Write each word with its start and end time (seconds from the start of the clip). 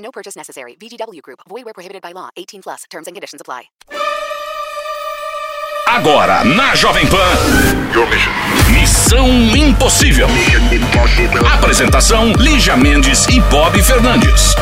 No 0.00 0.10
purchase 0.10 0.36
necessary. 0.36 0.76
VGW 0.80 1.20
Group. 1.22 1.40
Void 1.48 1.64
where 1.64 1.74
prohibited 1.74 2.02
by 2.02 2.12
law. 2.12 2.30
18 2.36 2.62
plus. 2.62 2.84
Terms 2.90 3.06
and 3.06 3.14
conditions 3.14 3.40
apply. 3.40 3.70
Agora 5.86 6.44
na 6.44 6.74
Jovem 6.76 7.06
Pan. 7.06 7.16
Missão 8.70 9.28
Impossível. 9.28 10.28
Apresentação: 11.52 12.32
Lígia 12.38 12.76
Mendes 12.76 13.26
e 13.26 13.40
Bob 13.40 13.82
Fernandes. 13.82 14.54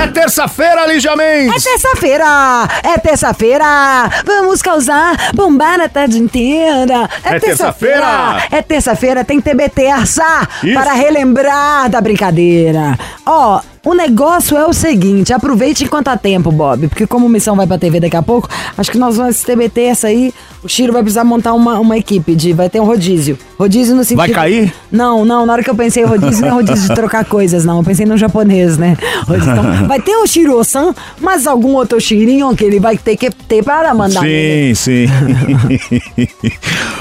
É 0.00 0.06
terça-feira, 0.06 0.86
Lígia 0.86 1.10
É 1.12 1.16
Mendes! 1.16 1.64
terça-feira! 1.64 2.68
É 2.82 2.98
terça-feira! 2.98 4.08
Vamos 4.24 4.62
causar, 4.62 5.32
bombar 5.34 5.80
a 5.80 5.88
tarde 5.88 6.18
inteira! 6.18 7.08
É 7.24 7.38
terça-feira! 7.38 8.46
É 8.50 8.62
terça-feira, 8.62 9.24
tem 9.24 9.40
TB 9.40 9.68
terça! 9.70 10.48
Isso. 10.62 10.74
Para 10.74 10.92
relembrar 10.92 11.88
da 11.88 12.00
brincadeira! 12.00 12.98
Ó, 13.26 13.60
o 13.84 13.94
negócio 13.94 14.56
é 14.56 14.66
o 14.66 14.72
seguinte, 14.72 15.32
aproveite 15.32 15.84
enquanto 15.84 16.08
há 16.08 16.16
tempo, 16.16 16.50
Bob, 16.50 16.88
porque 16.88 17.06
como 17.06 17.28
missão 17.28 17.54
vai 17.54 17.66
pra 17.66 17.78
TV 17.78 18.00
daqui 18.00 18.16
a 18.16 18.22
pouco, 18.22 18.48
acho 18.76 18.90
que 18.90 18.98
nós 18.98 19.16
vamos 19.16 19.42
TB 19.42 19.68
terça 19.68 20.08
aí, 20.08 20.32
o 20.64 20.68
Chiro 20.68 20.92
vai 20.92 21.02
precisar 21.02 21.24
montar 21.24 21.52
uma, 21.52 21.78
uma 21.78 21.98
equipe 21.98 22.34
de, 22.34 22.52
vai 22.54 22.70
ter 22.70 22.80
um 22.80 22.84
rodízio. 22.84 23.38
Rodízio 23.58 23.94
no 23.94 24.02
sentido... 24.02 24.16
Vai 24.16 24.30
cair? 24.30 24.72
Não, 24.90 25.24
não, 25.24 25.44
na 25.44 25.52
hora 25.52 25.62
que 25.62 25.68
eu 25.68 25.74
pensei 25.74 26.02
em 26.02 26.06
rodízio, 26.06 26.40
não 26.40 26.48
é 26.48 26.52
rodízio 26.52 26.88
de 26.88 26.94
trocar 26.94 27.24
coisas, 27.26 27.64
não. 27.64 27.78
Eu 27.78 27.84
pensei 27.84 28.06
no 28.06 28.16
japonês, 28.16 28.78
né? 28.78 28.96
Então, 29.28 29.62
vai 29.86 30.00
ter 30.00 30.16
o 30.16 30.26
Shiro-san, 30.26 30.94
mas 31.20 31.46
algum 31.46 31.74
outro 31.74 32.00
Shirinho 32.00 32.54
que 32.56 32.64
ele 32.64 32.80
vai 32.80 32.96
ter 32.96 33.16
que 33.16 33.30
ter 33.30 33.62
para 33.62 33.92
mandar. 33.94 34.22
Sim, 34.22 34.72
sim. 34.74 35.06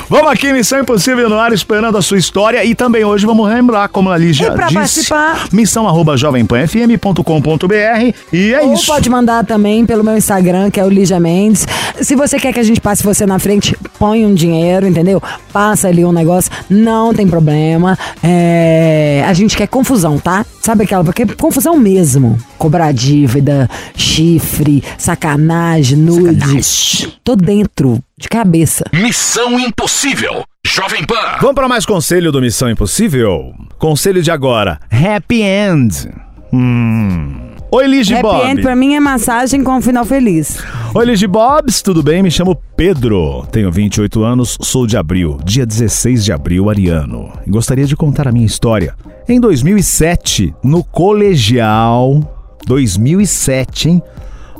vamos 0.10 0.32
aqui, 0.32 0.52
Missão 0.52 0.80
Impossível 0.80 1.30
no 1.30 1.38
ar, 1.38 1.54
esperando 1.54 1.98
a 1.98 2.02
sua 2.02 2.18
história. 2.18 2.64
E 2.66 2.76
também 2.76 3.04
hoje 3.06 3.26
vamos 3.26 3.48
lembrar, 3.48 3.88
como 3.90 4.10
a 4.10 4.18
Lígia 4.18 4.48
E 4.48 4.52
pra 4.52 4.66
disse, 4.68 4.76
participar- 4.76 5.48
missão 5.52 5.88
arroba 5.88 6.18
jovempanfm.com.br. 6.18 8.16
E 8.32 8.54
é 8.54 8.62
Ou 8.62 8.74
isso. 8.74 8.88
pode 8.88 9.10
mandar 9.10 9.46
também 9.46 9.86
pelo 9.86 10.04
meu 10.04 10.18
Instagram, 10.18 10.70
que 10.70 10.80
é 10.80 10.86
o 10.86 10.90
Lígia 10.90 11.20
Mendes. 11.20 11.66
Se 12.02 12.16
você 12.16 12.40
quer 12.40 12.54
que 12.54 12.60
a 12.60 12.64
gente 12.64 12.82
passe 12.82 13.04
você 13.04 13.26
na 13.26 13.40
frente, 13.40 13.53
põe 14.00 14.26
um 14.26 14.34
dinheiro, 14.34 14.88
entendeu? 14.88 15.22
Passa 15.52 15.88
ali 15.88 16.04
um 16.06 16.12
negócio, 16.12 16.52
não 16.70 17.14
tem 17.14 17.28
problema. 17.28 17.98
É, 18.22 19.24
A 19.28 19.34
gente 19.34 19.56
quer 19.56 19.68
confusão, 19.68 20.18
tá? 20.20 20.46
Sabe 20.62 20.84
aquela? 20.84 21.04
Porque 21.04 21.26
confusão 21.26 21.78
mesmo. 21.78 22.38
Cobrar 22.58 22.92
dívida, 22.92 23.70
chifre, 23.96 24.84
sacanagem, 24.98 25.98
nude. 25.98 27.14
Tô 27.24 27.36
dentro, 27.36 28.00
de 28.18 28.28
cabeça. 28.30 28.86
Missão 28.94 29.60
Impossível. 29.60 30.44
Jovem 30.66 31.04
Pan. 31.06 31.38
Vamos 31.42 31.56
para 31.56 31.68
mais 31.68 31.86
conselho 31.86 32.32
do 32.32 32.42
Missão 32.42 32.70
Impossível? 32.70 33.54
Conselho 33.78 34.22
de 34.24 34.32
agora: 34.32 34.80
Happy 34.90 35.42
End. 35.42 36.10
Hum. 36.54 37.43
Oi, 37.76 37.88
Lige 37.88 38.14
Happy 38.14 38.22
Bob. 38.22 38.46
End 38.46 38.62
pra 38.62 38.76
mim 38.76 38.94
é 38.94 39.00
massagem 39.00 39.64
com 39.64 39.72
um 39.72 39.82
final 39.82 40.06
feliz. 40.06 40.60
Oi, 40.94 41.06
Lige 41.08 41.26
Bobs, 41.26 41.82
tudo 41.82 42.04
bem? 42.04 42.22
Me 42.22 42.30
chamo 42.30 42.56
Pedro, 42.78 43.48
tenho 43.52 43.72
28 43.72 44.24
anos, 44.24 44.60
sou 44.62 44.86
de 44.86 44.96
abril, 44.96 45.40
dia 45.44 45.66
16 45.66 46.24
de 46.24 46.32
abril, 46.32 46.70
ariano. 46.70 47.34
E 47.48 47.50
gostaria 47.50 47.86
de 47.88 47.96
contar 47.96 48.28
a 48.28 48.32
minha 48.32 48.46
história. 48.46 48.96
Em 49.28 49.40
2007, 49.40 50.54
no 50.64 50.84
colegial, 50.84 52.20
2007, 52.68 53.90
hein? 53.90 54.04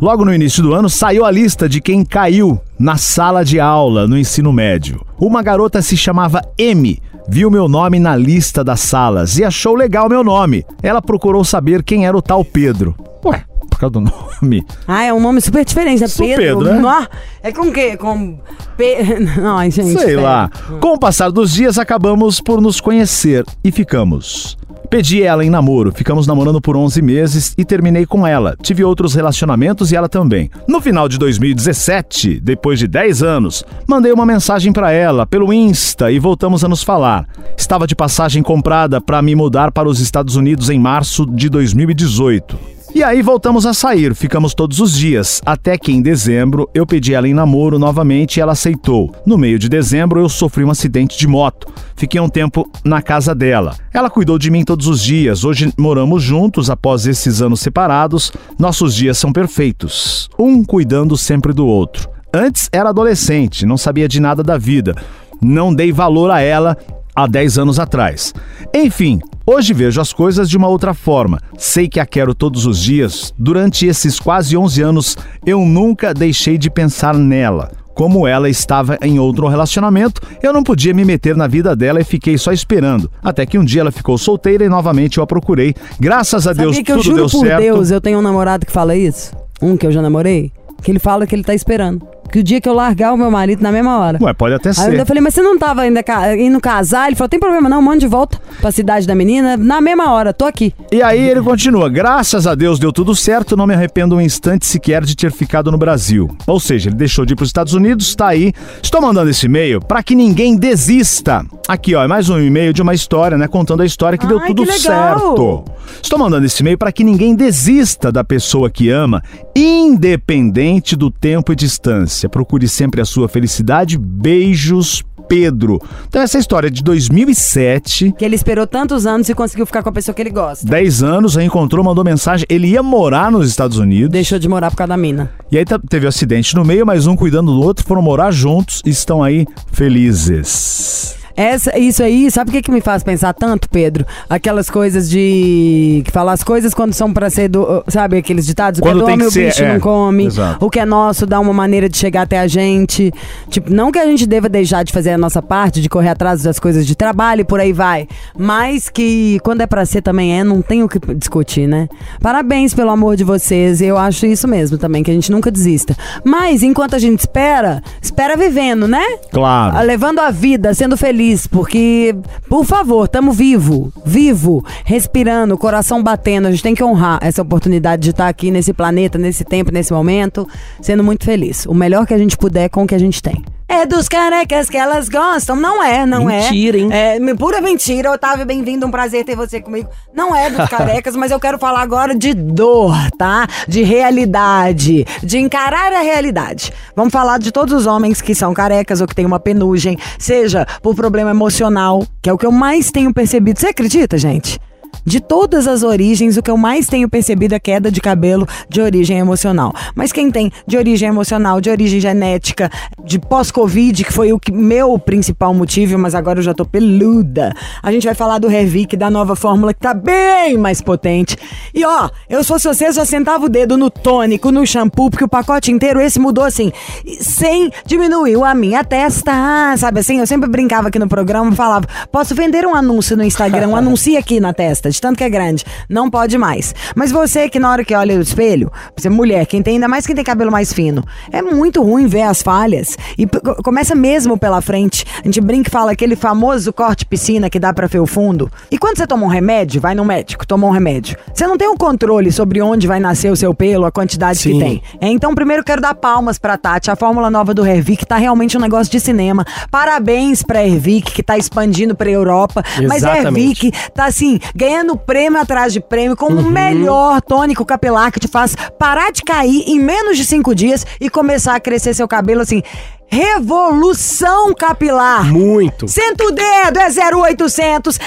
Logo 0.02 0.26
no 0.26 0.34
início 0.34 0.64
do 0.64 0.74
ano, 0.74 0.90
saiu 0.90 1.24
a 1.24 1.30
lista 1.30 1.70
de 1.70 1.80
quem 1.80 2.04
caiu 2.04 2.60
na 2.80 2.98
sala 2.98 3.46
de 3.46 3.60
aula 3.60 4.08
no 4.08 4.18
ensino 4.18 4.52
médio. 4.52 5.06
Uma 5.20 5.44
garota 5.44 5.84
se 5.84 5.96
chamava 5.96 6.42
M. 6.58 7.00
Viu 7.30 7.50
meu 7.50 7.70
nome 7.70 8.00
na 8.00 8.16
lista 8.16 8.64
das 8.64 8.82
salas 8.82 9.38
e 9.38 9.46
achou 9.46 9.76
legal 9.76 10.10
meu 10.10 10.24
nome. 10.24 10.66
Ela 10.82 11.02
procurou 11.02 11.44
saber 11.46 11.82
quem 11.84 12.06
era 12.06 12.18
o 12.18 12.22
tal 12.22 12.44
Pedro. 12.44 12.94
Ué, 13.26 13.44
por 13.70 13.80
causa 13.80 13.94
do 13.94 14.02
nome. 14.02 14.66
Ah, 14.88 15.04
é 15.04 15.14
um 15.14 15.20
nome 15.20 15.40
super 15.42 15.64
diferente. 15.64 16.04
É 16.04 16.08
Sou 16.08 16.26
Pedro. 16.26 16.44
Pedro, 16.44 16.64
né? 16.74 16.80
Nó, 16.80 17.06
É 17.42 17.52
com 17.52 17.68
o 17.68 17.72
quê? 17.74 17.96
Com. 17.98 18.40
Pe... 18.78 18.96
Ai, 19.44 19.72
gente. 19.72 19.94
Sei 19.94 20.16
pera. 20.16 20.22
lá. 20.22 20.52
Com 20.82 20.94
o 20.94 21.00
passar 21.00 21.32
dos 21.32 21.52
dias, 21.54 21.78
acabamos 21.78 22.42
por 22.42 22.60
nos 22.62 22.82
conhecer 22.82 23.46
e 23.64 23.72
ficamos. 23.72 24.58
Pedi 24.90 25.24
ela 25.24 25.44
em 25.44 25.50
namoro, 25.50 25.92
ficamos 25.92 26.28
namorando 26.28 26.62
por 26.62 26.78
11 26.78 27.02
meses 27.02 27.56
e 27.58 27.66
terminei 27.66 28.06
com 28.06 28.28
ela. 28.28 28.56
Tive 28.62 28.84
outros 28.84 29.16
relacionamentos 29.16 29.92
e 29.92 29.96
ela 29.96 30.08
também. 30.08 30.52
No 30.68 30.80
final 30.80 31.10
de 31.10 31.18
2017, 31.18 32.40
depois 32.40 32.78
de 32.78 32.88
10 32.88 33.24
anos, 33.24 33.64
mandei 33.88 34.12
uma 34.12 34.24
mensagem 34.26 34.72
pra 34.72 34.92
ela 34.92 35.26
pelo 35.26 35.52
Insta 35.52 36.12
e 36.12 36.20
voltamos 36.20 36.64
a 36.64 36.68
nos 36.68 36.84
falar. 36.84 37.28
Estava 37.58 37.88
de 37.88 37.96
passagem 37.96 38.44
comprada 38.44 39.02
pra 39.02 39.20
me 39.20 39.34
mudar 39.34 39.72
para 39.72 39.90
os 39.90 40.00
Estados 40.00 40.36
Unidos 40.36 40.70
em 40.70 40.78
março 40.78 41.26
de 41.26 41.50
2018. 41.50 42.74
E 42.96 43.02
aí 43.02 43.24
voltamos 43.24 43.66
a 43.66 43.74
sair, 43.74 44.14
ficamos 44.14 44.54
todos 44.54 44.80
os 44.80 44.96
dias, 44.96 45.42
até 45.44 45.80
que 45.80 45.92
em 45.92 46.00
dezembro 46.00 46.70
eu 46.76 46.86
pedi 46.86 47.16
ela 47.16 47.28
em 47.28 47.34
namoro 47.34 47.80
novamente 47.80 48.38
e 48.38 48.42
ela 48.42 48.52
aceitou. 48.52 49.12
No 49.26 49.36
meio 49.36 49.58
de 49.58 49.68
dezembro 49.68 50.20
eu 50.20 50.30
sofri 50.30 50.64
um 50.64 50.70
acidente 50.70 51.18
de 51.18 51.28
moto. 51.28 51.68
Fiquei 51.96 52.22
um 52.22 52.30
tempo 52.30 52.70
na 52.86 53.02
casa 53.02 53.34
dela. 53.34 53.76
Ela 53.92 54.12
cuidou 54.12 54.38
de 54.38 54.52
mim 54.52 54.64
todos 54.64 54.86
os 54.86 55.02
dias. 55.02 55.44
Hoje 55.44 55.74
moramos 55.76 56.22
juntos 56.22 56.70
após 56.70 57.08
esses 57.08 57.42
anos 57.42 57.62
separados. 57.62 58.32
Nossos 58.60 58.94
dias 58.94 59.18
são 59.18 59.34
perfeitos, 59.34 60.30
um 60.38 60.64
cuidando 60.64 61.18
sempre 61.18 61.52
do 61.52 61.66
outro. 61.66 62.08
Antes 62.32 62.70
era 62.72 62.90
adolescente, 62.90 63.66
não 63.66 63.76
sabia 63.76 64.08
de 64.08 64.20
nada 64.20 64.44
da 64.44 64.60
vida. 64.60 64.96
Não 65.42 65.74
dei 65.74 65.92
valor 65.92 66.30
a 66.30 66.42
ela 66.42 66.78
há 67.16 67.28
10 67.28 67.58
anos 67.58 67.80
atrás. 67.80 68.34
Enfim, 68.74 69.20
hoje 69.46 69.74
vejo 69.74 70.02
as 70.02 70.14
coisas 70.14 70.50
de 70.50 70.58
uma 70.58 70.68
outra 70.68 70.94
forma. 70.94 71.40
Sei 71.58 71.88
que 71.88 72.00
a 72.00 72.06
quero 72.06 72.34
todos 72.34 72.66
os 72.66 72.80
dias. 72.80 73.34
Durante 73.38 73.86
esses 73.86 74.20
quase 74.20 74.58
11 74.58 74.82
anos, 74.82 75.18
eu 75.46 75.60
nunca 75.62 76.14
deixei 76.14 76.58
de 76.58 76.70
pensar 76.70 77.16
nela. 77.16 77.72
Como 77.94 78.28
ela 78.28 78.50
estava 78.50 78.98
em 79.02 79.20
outro 79.20 79.48
relacionamento, 79.48 80.22
eu 80.42 80.52
não 80.52 80.64
podia 80.64 80.94
me 80.94 81.06
meter 81.06 81.36
na 81.36 81.48
vida 81.48 81.76
dela 81.76 82.02
e 82.02 82.04
fiquei 82.04 82.38
só 82.38 82.52
esperando. 82.52 83.10
Até 83.24 83.46
que 83.46 83.58
um 83.58 83.64
dia 83.64 83.82
ela 83.82 83.92
ficou 83.92 84.18
solteira 84.18 84.66
e 84.66 84.70
novamente 84.70 85.18
eu 85.18 85.24
a 85.24 85.28
procurei. 85.28 85.76
Graças 86.00 86.48
a 86.48 86.54
Deus 86.54 86.76
Sabia 86.76 86.84
que 86.84 86.92
eu 86.92 86.98
tudo 86.98 87.06
juro 87.06 87.18
deu 87.18 87.30
por 87.30 87.46
certo. 87.46 87.62
Deus, 87.62 87.92
eu 87.92 88.02
tenho 88.02 88.18
um 88.18 88.22
namorado 88.22 88.66
que 88.66 88.72
fala 88.72 88.96
isso. 88.96 89.32
Um 89.62 89.78
que 89.78 89.86
eu 89.86 89.92
já 89.92 90.02
namorei. 90.02 90.52
Que 90.82 90.92
ele 90.92 91.00
fala 91.00 91.28
que 91.28 91.36
ele 91.36 91.44
tá 91.44 91.54
esperando. 91.54 92.13
Que 92.34 92.40
o 92.40 92.44
dia 92.44 92.60
que 92.60 92.68
eu 92.68 92.74
largar 92.74 93.14
o 93.14 93.18
meu 93.18 93.30
marido 93.30 93.62
na 93.62 93.72
mesma 93.72 94.00
hora. 94.00 94.18
Ué, 94.20 94.34
pode 94.34 94.56
até 94.56 94.70
Aí 94.70 94.88
eu 94.94 95.00
ser. 95.02 95.06
falei, 95.06 95.22
mas 95.22 95.36
você 95.36 95.42
não 95.44 95.56
tava 95.56 95.82
ainda 95.84 96.02
ca- 96.02 96.36
indo 96.36 96.60
casar? 96.60 97.06
Ele 97.06 97.16
falou, 97.16 97.30
tem 97.30 97.40
problema 97.40 97.70
não, 97.70 97.80
manda 97.80 98.00
de 98.00 98.08
volta 98.08 98.40
pra 98.60 98.72
cidade 98.72 99.06
da 99.06 99.14
menina. 99.14 99.56
Na 99.56 99.80
mesma 99.80 100.12
hora, 100.12 100.34
tô 100.34 100.46
aqui. 100.46 100.74
E 100.92 101.00
aí 101.04 101.20
ele 101.30 101.44
continua: 101.44 101.88
graças 101.90 102.48
a 102.48 102.56
Deus 102.56 102.80
deu 102.80 102.92
tudo 102.92 103.16
certo, 103.16 103.56
não 103.56 103.68
me 103.68 103.76
arrependo 103.76 104.16
um 104.16 104.22
instante 104.22 104.66
sequer 104.66 105.04
de 105.06 105.16
ter 105.16 105.32
ficado 105.32 105.72
no 105.72 105.78
Brasil. 105.78 106.36
Ou 106.48 106.60
seja, 106.60 106.90
ele 106.90 106.96
deixou 106.96 107.24
de 107.24 107.34
ir 107.34 107.36
para 107.36 107.44
os 107.44 107.50
Estados 107.50 107.74
Unidos, 107.76 108.16
tá 108.16 108.30
aí. 108.30 108.52
Estou 108.82 109.00
mandando 109.00 109.30
esse 109.30 109.46
e-mail 109.46 109.80
para 109.80 110.02
que 110.02 110.16
ninguém 110.16 110.56
desista. 110.56 111.46
Aqui, 111.68 111.94
ó, 111.94 112.04
é 112.04 112.08
mais 112.08 112.30
um 112.30 112.40
e-mail 112.40 112.74
de 112.74 112.82
uma 112.82 112.96
história, 112.96 113.38
né? 113.38 113.48
Contando 113.48 113.84
a 113.84 113.86
história 113.86 114.18
que 114.18 114.26
deu 114.26 114.40
Ai, 114.40 114.48
tudo 114.48 114.66
que 114.66 114.74
certo. 114.80 115.64
Estou 116.02 116.18
mandando 116.18 116.46
esse 116.48 116.64
e-mail 116.64 116.80
para 116.80 116.92
que 116.92 117.04
ninguém 117.04 117.36
desista 117.36 118.12
da 118.12 118.24
pessoa 118.24 118.72
que 118.72 118.90
ama, 118.90 119.22
independente 119.56 120.96
do 120.96 121.12
tempo 121.12 121.54
e 121.54 121.56
distância. 121.56 122.23
Procure 122.30 122.68
sempre 122.68 123.02
a 123.02 123.06
sua 123.06 123.28
felicidade. 123.28 123.98
Beijos, 123.98 125.04
Pedro. 125.28 125.80
Então, 126.08 126.22
essa 126.22 126.38
história 126.38 126.68
é 126.68 126.70
de 126.70 126.84
2007. 126.84 128.14
Que 128.18 128.26
ele 128.26 128.36
esperou 128.36 128.68
tantos 128.68 129.06
anos 129.06 129.30
e 129.30 129.34
conseguiu 129.34 129.66
ficar 129.66 129.82
com 129.82 129.90
a 129.90 129.92
pessoa 129.92 130.14
que 130.14 130.22
ele 130.22 130.30
gosta. 130.30 130.68
10 130.68 131.02
anos, 131.04 131.36
reencontrou, 131.36 131.84
mandou 131.84 132.04
mensagem. 132.04 132.46
Ele 132.50 132.68
ia 132.68 132.84
morar 132.84 133.32
nos 133.32 133.48
Estados 133.48 133.78
Unidos. 133.78 134.10
Deixou 134.12 134.38
de 134.38 134.48
morar 134.50 134.70
por 134.70 134.78
causa 134.78 134.90
da 134.90 134.98
mina. 134.98 135.32
E 135.52 135.58
aí 135.58 135.66
tá- 135.66 135.80
teve 135.90 136.06
um 136.06 136.10
acidente 136.10 136.56
no 136.56 136.64
meio, 136.66 136.86
mas 136.86 137.08
um 137.08 137.16
cuidando 137.16 137.52
do 137.54 137.62
outro, 137.62 137.86
foram 137.86 138.02
morar 138.02 138.32
juntos 138.32 138.82
e 138.86 138.90
estão 138.90 139.24
aí 139.24 139.46
felizes. 139.72 141.16
Essa, 141.36 141.78
isso 141.78 142.04
aí, 142.04 142.30
sabe 142.30 142.50
o 142.50 142.54
que, 142.54 142.62
que 142.62 142.72
me 142.72 142.82
faz 142.82 143.04
pensar 143.04 143.34
tanto, 143.34 143.68
Pedro? 143.70 144.06
Aquelas 144.30 144.70
coisas 144.70 145.10
de. 145.10 146.02
que 146.06 146.12
fala 146.12 146.32
as 146.32 146.44
coisas 146.44 146.74
quando 146.74 146.94
são 146.94 147.12
pra 147.12 147.30
ser 147.30 147.48
do. 147.48 147.84
Sabe 147.88 148.18
aqueles 148.18 148.46
ditados? 148.46 148.80
O 148.80 148.84
que 148.84 148.90
é 148.90 148.94
do 148.94 149.04
homem, 149.04 149.26
o 149.26 149.32
ser, 149.32 149.48
bicho 149.48 149.64
é. 149.64 149.74
não 149.74 149.80
come. 149.80 150.26
Exato. 150.26 150.64
O 150.64 150.70
que 150.70 150.80
é 150.80 150.86
nosso 150.86 151.26
dá 151.26 151.40
uma 151.40 151.54
maneira 151.54 151.90
de 151.90 151.98
chegar 151.98 152.24
até 152.24 152.40
a 152.40 152.48
gente. 152.48 153.12
Tipo, 153.50 153.74
não 153.74 153.92
que 153.92 154.00
a 154.00 154.06
gente 154.06 154.28
deva 154.28 154.48
deixar 154.48 154.84
de 154.84 154.94
fazer 154.94 155.12
a 155.12 155.18
nossa 155.18 155.42
parte, 155.42 155.82
de 155.82 155.90
correr 155.90 156.10
atrás 156.10 156.44
das 156.44 156.60
coisas 156.60 156.86
de 156.86 156.96
trabalho 156.96 157.42
e 157.42 157.44
por 157.44 157.60
aí 157.60 157.74
vai. 157.74 158.08
Mas 158.38 158.90
que 158.90 159.40
quando 159.44 159.62
é 159.62 159.68
pra 159.68 159.86
ser 159.86 160.02
também 160.02 160.40
é, 160.40 160.44
não 160.44 160.62
tem 160.62 160.84
o 160.84 160.90
que 160.90 161.00
discutir, 161.16 161.68
né? 161.68 161.88
Parabéns 162.22 162.74
pelo 162.74 162.92
amor 162.92 163.16
de 163.16 163.24
vocês. 163.24 163.82
Eu 163.82 163.98
acho 163.98 164.26
isso 164.26 164.48
mesmo 164.48 164.78
também, 164.78 165.04
que 165.04 165.10
a 165.10 165.14
gente 165.14 165.32
nunca 165.32 165.50
desista. 165.50 165.96
Mas 166.24 166.62
enquanto 166.62 166.96
a 166.96 167.00
gente 167.00 167.20
espera, 167.20 167.82
espera 168.02 168.38
vivendo, 168.38 168.88
né? 168.88 169.04
Claro. 169.32 169.86
Levando 169.86 170.20
a 170.20 170.30
vida, 170.30 170.74
sendo 170.74 170.96
feliz, 170.96 171.23
porque, 171.50 172.16
por 172.50 172.66
favor, 172.66 173.08
tamo 173.08 173.32
vivo, 173.32 173.92
vivo, 174.06 174.64
respirando, 174.84 175.58
coração 175.58 176.04
batendo. 176.04 176.48
A 176.48 176.52
gente 176.52 176.64
tem 176.64 176.76
que 176.76 176.84
honrar 176.84 177.20
essa 177.22 177.42
oportunidade 177.42 178.02
de 178.04 178.10
estar 178.10 178.28
aqui 178.28 178.52
nesse 178.52 178.74
planeta, 178.74 179.18
nesse 179.18 179.44
tempo, 179.44 179.72
nesse 179.72 179.94
momento, 179.94 180.48
sendo 180.82 181.04
muito 181.04 181.26
feliz. 181.26 181.66
O 181.66 181.74
melhor 181.74 182.06
que 182.06 182.14
a 182.14 182.18
gente 182.18 182.38
puder 182.38 182.70
com 182.70 182.84
o 182.84 182.88
que 182.88 182.96
a 182.96 183.00
gente 183.00 183.22
tem. 183.22 183.44
É 183.68 183.86
dos 183.86 184.08
carecas 184.08 184.70
que 184.70 184.78
elas 184.78 185.10
gostam. 185.10 185.56
Não 185.56 185.84
é, 185.84 186.06
não 186.06 186.26
Mentira, 186.26 186.78
é. 186.78 186.82
hein? 186.82 186.90
É 186.92 187.36
pura 187.36 187.62
mentira. 187.62 188.12
Otávio, 188.12 188.46
bem-vindo. 188.46 188.86
Um 188.86 188.92
prazer 188.92 189.24
ter 189.24 189.36
você 189.36 189.62
comigo. 189.62 189.90
Não 190.14 190.36
é 190.36 190.50
dos 190.50 190.68
carecas, 190.70 191.16
mas 191.16 191.32
eu 191.32 191.40
quero 191.40 191.58
falar 191.58 191.82
agora 191.82 192.16
de 192.16 192.34
dor, 192.34 192.96
tá? 193.18 193.48
De 193.68 193.84
realidade. 193.84 195.06
De 195.24 195.38
encarar 195.38 195.92
a 195.94 196.02
realidade. 196.02 196.72
Vamos 196.96 197.12
falar 197.12 197.40
de 197.40 197.52
todos 197.52 197.74
os 197.74 197.88
homens 197.88 198.22
que 198.22 198.36
são 198.36 198.54
carecas 198.54 199.02
ou 199.02 199.08
que 199.08 199.16
têm 199.16 199.26
uma 199.26 199.40
penugem, 199.40 199.98
seja 200.20 200.66
por 200.82 200.96
problema 200.96 201.32
emocional, 201.32 202.06
que 202.22 202.30
é 202.30 202.34
o 202.34 202.38
que 202.38 202.46
eu 202.46 202.52
mais 202.52 202.92
tenho 202.92 203.14
percebido. 203.14 203.60
Você 203.60 203.68
acredita, 203.68 204.18
gente? 204.18 204.60
De 205.06 205.20
todas 205.20 205.68
as 205.68 205.84
origens, 205.84 206.38
o 206.38 206.44
que 206.44 206.50
eu 206.50 206.58
mais 206.58 206.88
tenho 206.88 207.10
percebido 207.10 207.54
é 207.54 207.60
queda 207.60 207.92
de 207.92 208.00
cabelo 208.00 208.48
de 208.70 208.82
origem 208.82 209.18
emocional. 209.18 209.74
Mas 209.96 210.12
quem 210.12 210.32
tem 210.32 210.52
de 210.66 210.78
origem 210.78 211.10
emocional, 211.10 211.60
de 211.60 211.70
origem 211.70 212.00
genética, 212.00 212.70
de 213.04 213.20
pós-Covid, 213.20 214.04
que 214.04 214.14
foi 214.14 214.32
o 214.32 214.40
que, 214.40 214.52
meu 214.52 214.98
principal 214.98 215.54
motivo, 215.54 215.98
mas 215.98 216.16
agora 216.16 216.40
eu 216.40 216.44
já 216.44 216.54
tô 216.54 216.66
peluda. 216.66 217.54
A 217.82 217.92
gente 217.92 218.06
vai 218.06 218.16
falar 218.16 218.40
do 218.40 218.48
Revic, 218.48 218.96
da 218.96 219.10
nova 219.10 219.36
fórmula 219.36 219.74
que 219.74 219.80
tá 219.80 219.94
bem 219.94 220.58
mais 220.58 220.82
potente. 220.82 221.38
E 221.74 221.86
ó, 221.86 222.10
eu 222.30 222.44
se 222.44 222.48
fosse 222.48 222.68
você, 222.68 222.92
já 222.92 223.06
sentava 223.06 223.46
o 223.46 223.50
dedo 223.50 223.78
no 223.78 223.90
tônico, 223.90 224.52
no 224.52 224.66
shampoo, 224.66 225.10
porque 225.10 225.24
o 225.24 225.28
pacote 225.28 225.72
inteiro 225.72 226.00
esse 226.00 226.20
mudou 226.20 226.44
assim, 226.44 226.72
sem 227.20 227.72
diminuiu 227.86 228.44
a 228.44 228.54
minha 228.54 228.84
testa. 228.84 229.32
Sabe 229.78 230.00
assim, 230.00 230.20
eu 230.20 230.28
sempre 230.28 230.50
brincava 230.50 230.88
aqui 230.88 231.00
no 231.00 231.08
programa, 231.08 231.52
falava, 231.54 231.88
posso 232.12 232.34
vender 232.36 232.66
um 232.66 232.76
anúncio 232.76 233.18
no 233.18 233.24
Instagram, 233.24 233.76
anuncia 233.76 234.20
aqui 234.20 234.40
na 234.40 234.54
testa, 234.54 234.90
de 234.94 235.02
tanto 235.02 235.18
que 235.18 235.24
é 235.24 235.30
grande. 235.30 235.66
Não 235.90 236.10
pode 236.10 236.38
mais. 236.38 236.74
Mas 236.96 237.12
você 237.12 237.50
que 237.50 237.60
na 237.60 237.70
hora 237.72 237.84
que 237.84 237.94
olha 237.94 238.16
no 238.16 238.22
espelho, 238.22 238.72
você 238.96 239.08
é 239.08 239.12
mulher, 239.12 239.46
quem 239.46 239.62
tem, 239.62 239.76
ainda 239.76 239.88
mais 239.88 240.06
quem 240.06 240.16
tem 240.16 240.24
cabelo 240.24 240.52
mais 240.52 240.72
fino, 240.72 241.04
é 241.32 241.42
muito 241.42 241.82
ruim 241.84 242.08
ver 242.08 242.22
as 242.22 242.42
falhas. 242.42 242.98
E 243.18 243.28
começa 243.64 243.96
mesmo 243.96 244.38
pela 244.38 244.62
frente. 244.62 245.06
A 245.22 245.26
gente 245.26 245.42
brinca 245.42 245.70
e 245.70 245.72
fala 245.72 245.92
aquele 245.92 246.16
famoso 246.16 246.72
corte 246.72 247.06
piscina 247.06 247.50
que 247.50 247.60
dá 247.60 247.74
pra 247.74 247.88
ver 247.88 248.00
o 248.00 248.08
fundo. 248.08 248.52
E 248.70 248.78
quando 248.78 248.98
você 248.98 249.08
toma 249.08 249.26
um 249.26 249.30
remédio, 249.30 249.82
vai 249.82 249.96
no 249.96 250.06
médico, 250.06 250.46
toma 250.46 250.68
um 250.68 250.72
remédio. 250.72 251.18
Você 251.34 251.48
não 251.48 251.58
tem 251.58 251.68
o 251.68 251.76
controle 251.76 252.32
sobre 252.32 252.62
onde 252.62 252.88
vai 252.88 253.00
nascer 253.00 253.32
o 253.32 253.36
seu 253.36 253.54
pelo, 253.54 253.86
a 253.86 253.92
quantidade 253.92 254.40
Sim. 254.40 254.54
que 254.54 254.60
tem. 254.60 254.84
É, 255.02 255.08
então, 255.08 255.34
primeiro 255.34 255.64
quero 255.64 255.82
dar 255.82 255.96
palmas 255.96 256.38
pra 256.38 256.58
Tati. 256.58 256.92
A 256.92 256.96
fórmula 256.96 257.30
nova 257.30 257.54
do 257.54 257.66
Hervik 257.66 258.06
tá 258.06 258.18
realmente 258.18 258.58
um 258.58 258.62
negócio 258.62 258.92
de 258.92 259.00
cinema. 259.00 259.46
Parabéns 259.72 260.44
pra 260.44 260.66
Hervik, 260.66 261.12
que 261.12 261.24
tá 261.24 261.38
expandindo 261.38 261.96
pra 261.96 262.10
Europa. 262.10 262.64
Mas 262.88 262.98
Exatamente. 262.98 263.68
Hervik 263.68 263.92
tá 263.94 264.06
assim, 264.06 264.40
ganhando 264.56 264.83
prêmio 264.98 265.40
atrás 265.40 265.72
de 265.72 265.80
prêmio, 265.80 266.16
com 266.16 266.28
o 266.28 266.44
melhor 266.44 267.22
tônico 267.22 267.66
capilar 267.66 268.12
que 268.12 268.20
te 268.20 268.28
faz 268.28 268.56
parar 268.78 269.12
de 269.12 269.24
cair 269.24 269.64
em 269.68 269.80
menos 269.80 270.18
de 270.18 270.26
cinco 270.26 270.54
dias 270.54 270.86
e 271.00 271.10
começar 271.10 271.56
a 271.56 271.60
crescer 271.60 271.94
seu 271.94 272.08
cabelo 272.08 272.42
assim. 272.42 272.62
Revolução 273.08 274.54
capilar. 274.56 275.26
Muito. 275.32 275.88
Senta 275.88 276.26
o 276.26 276.32
dedo, 276.32 276.80
é 276.80 276.88
0800 277.16 278.00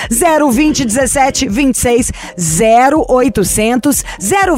020 0.50 0.84
17 0.84 1.48
26 1.48 2.12
0800 3.08 4.04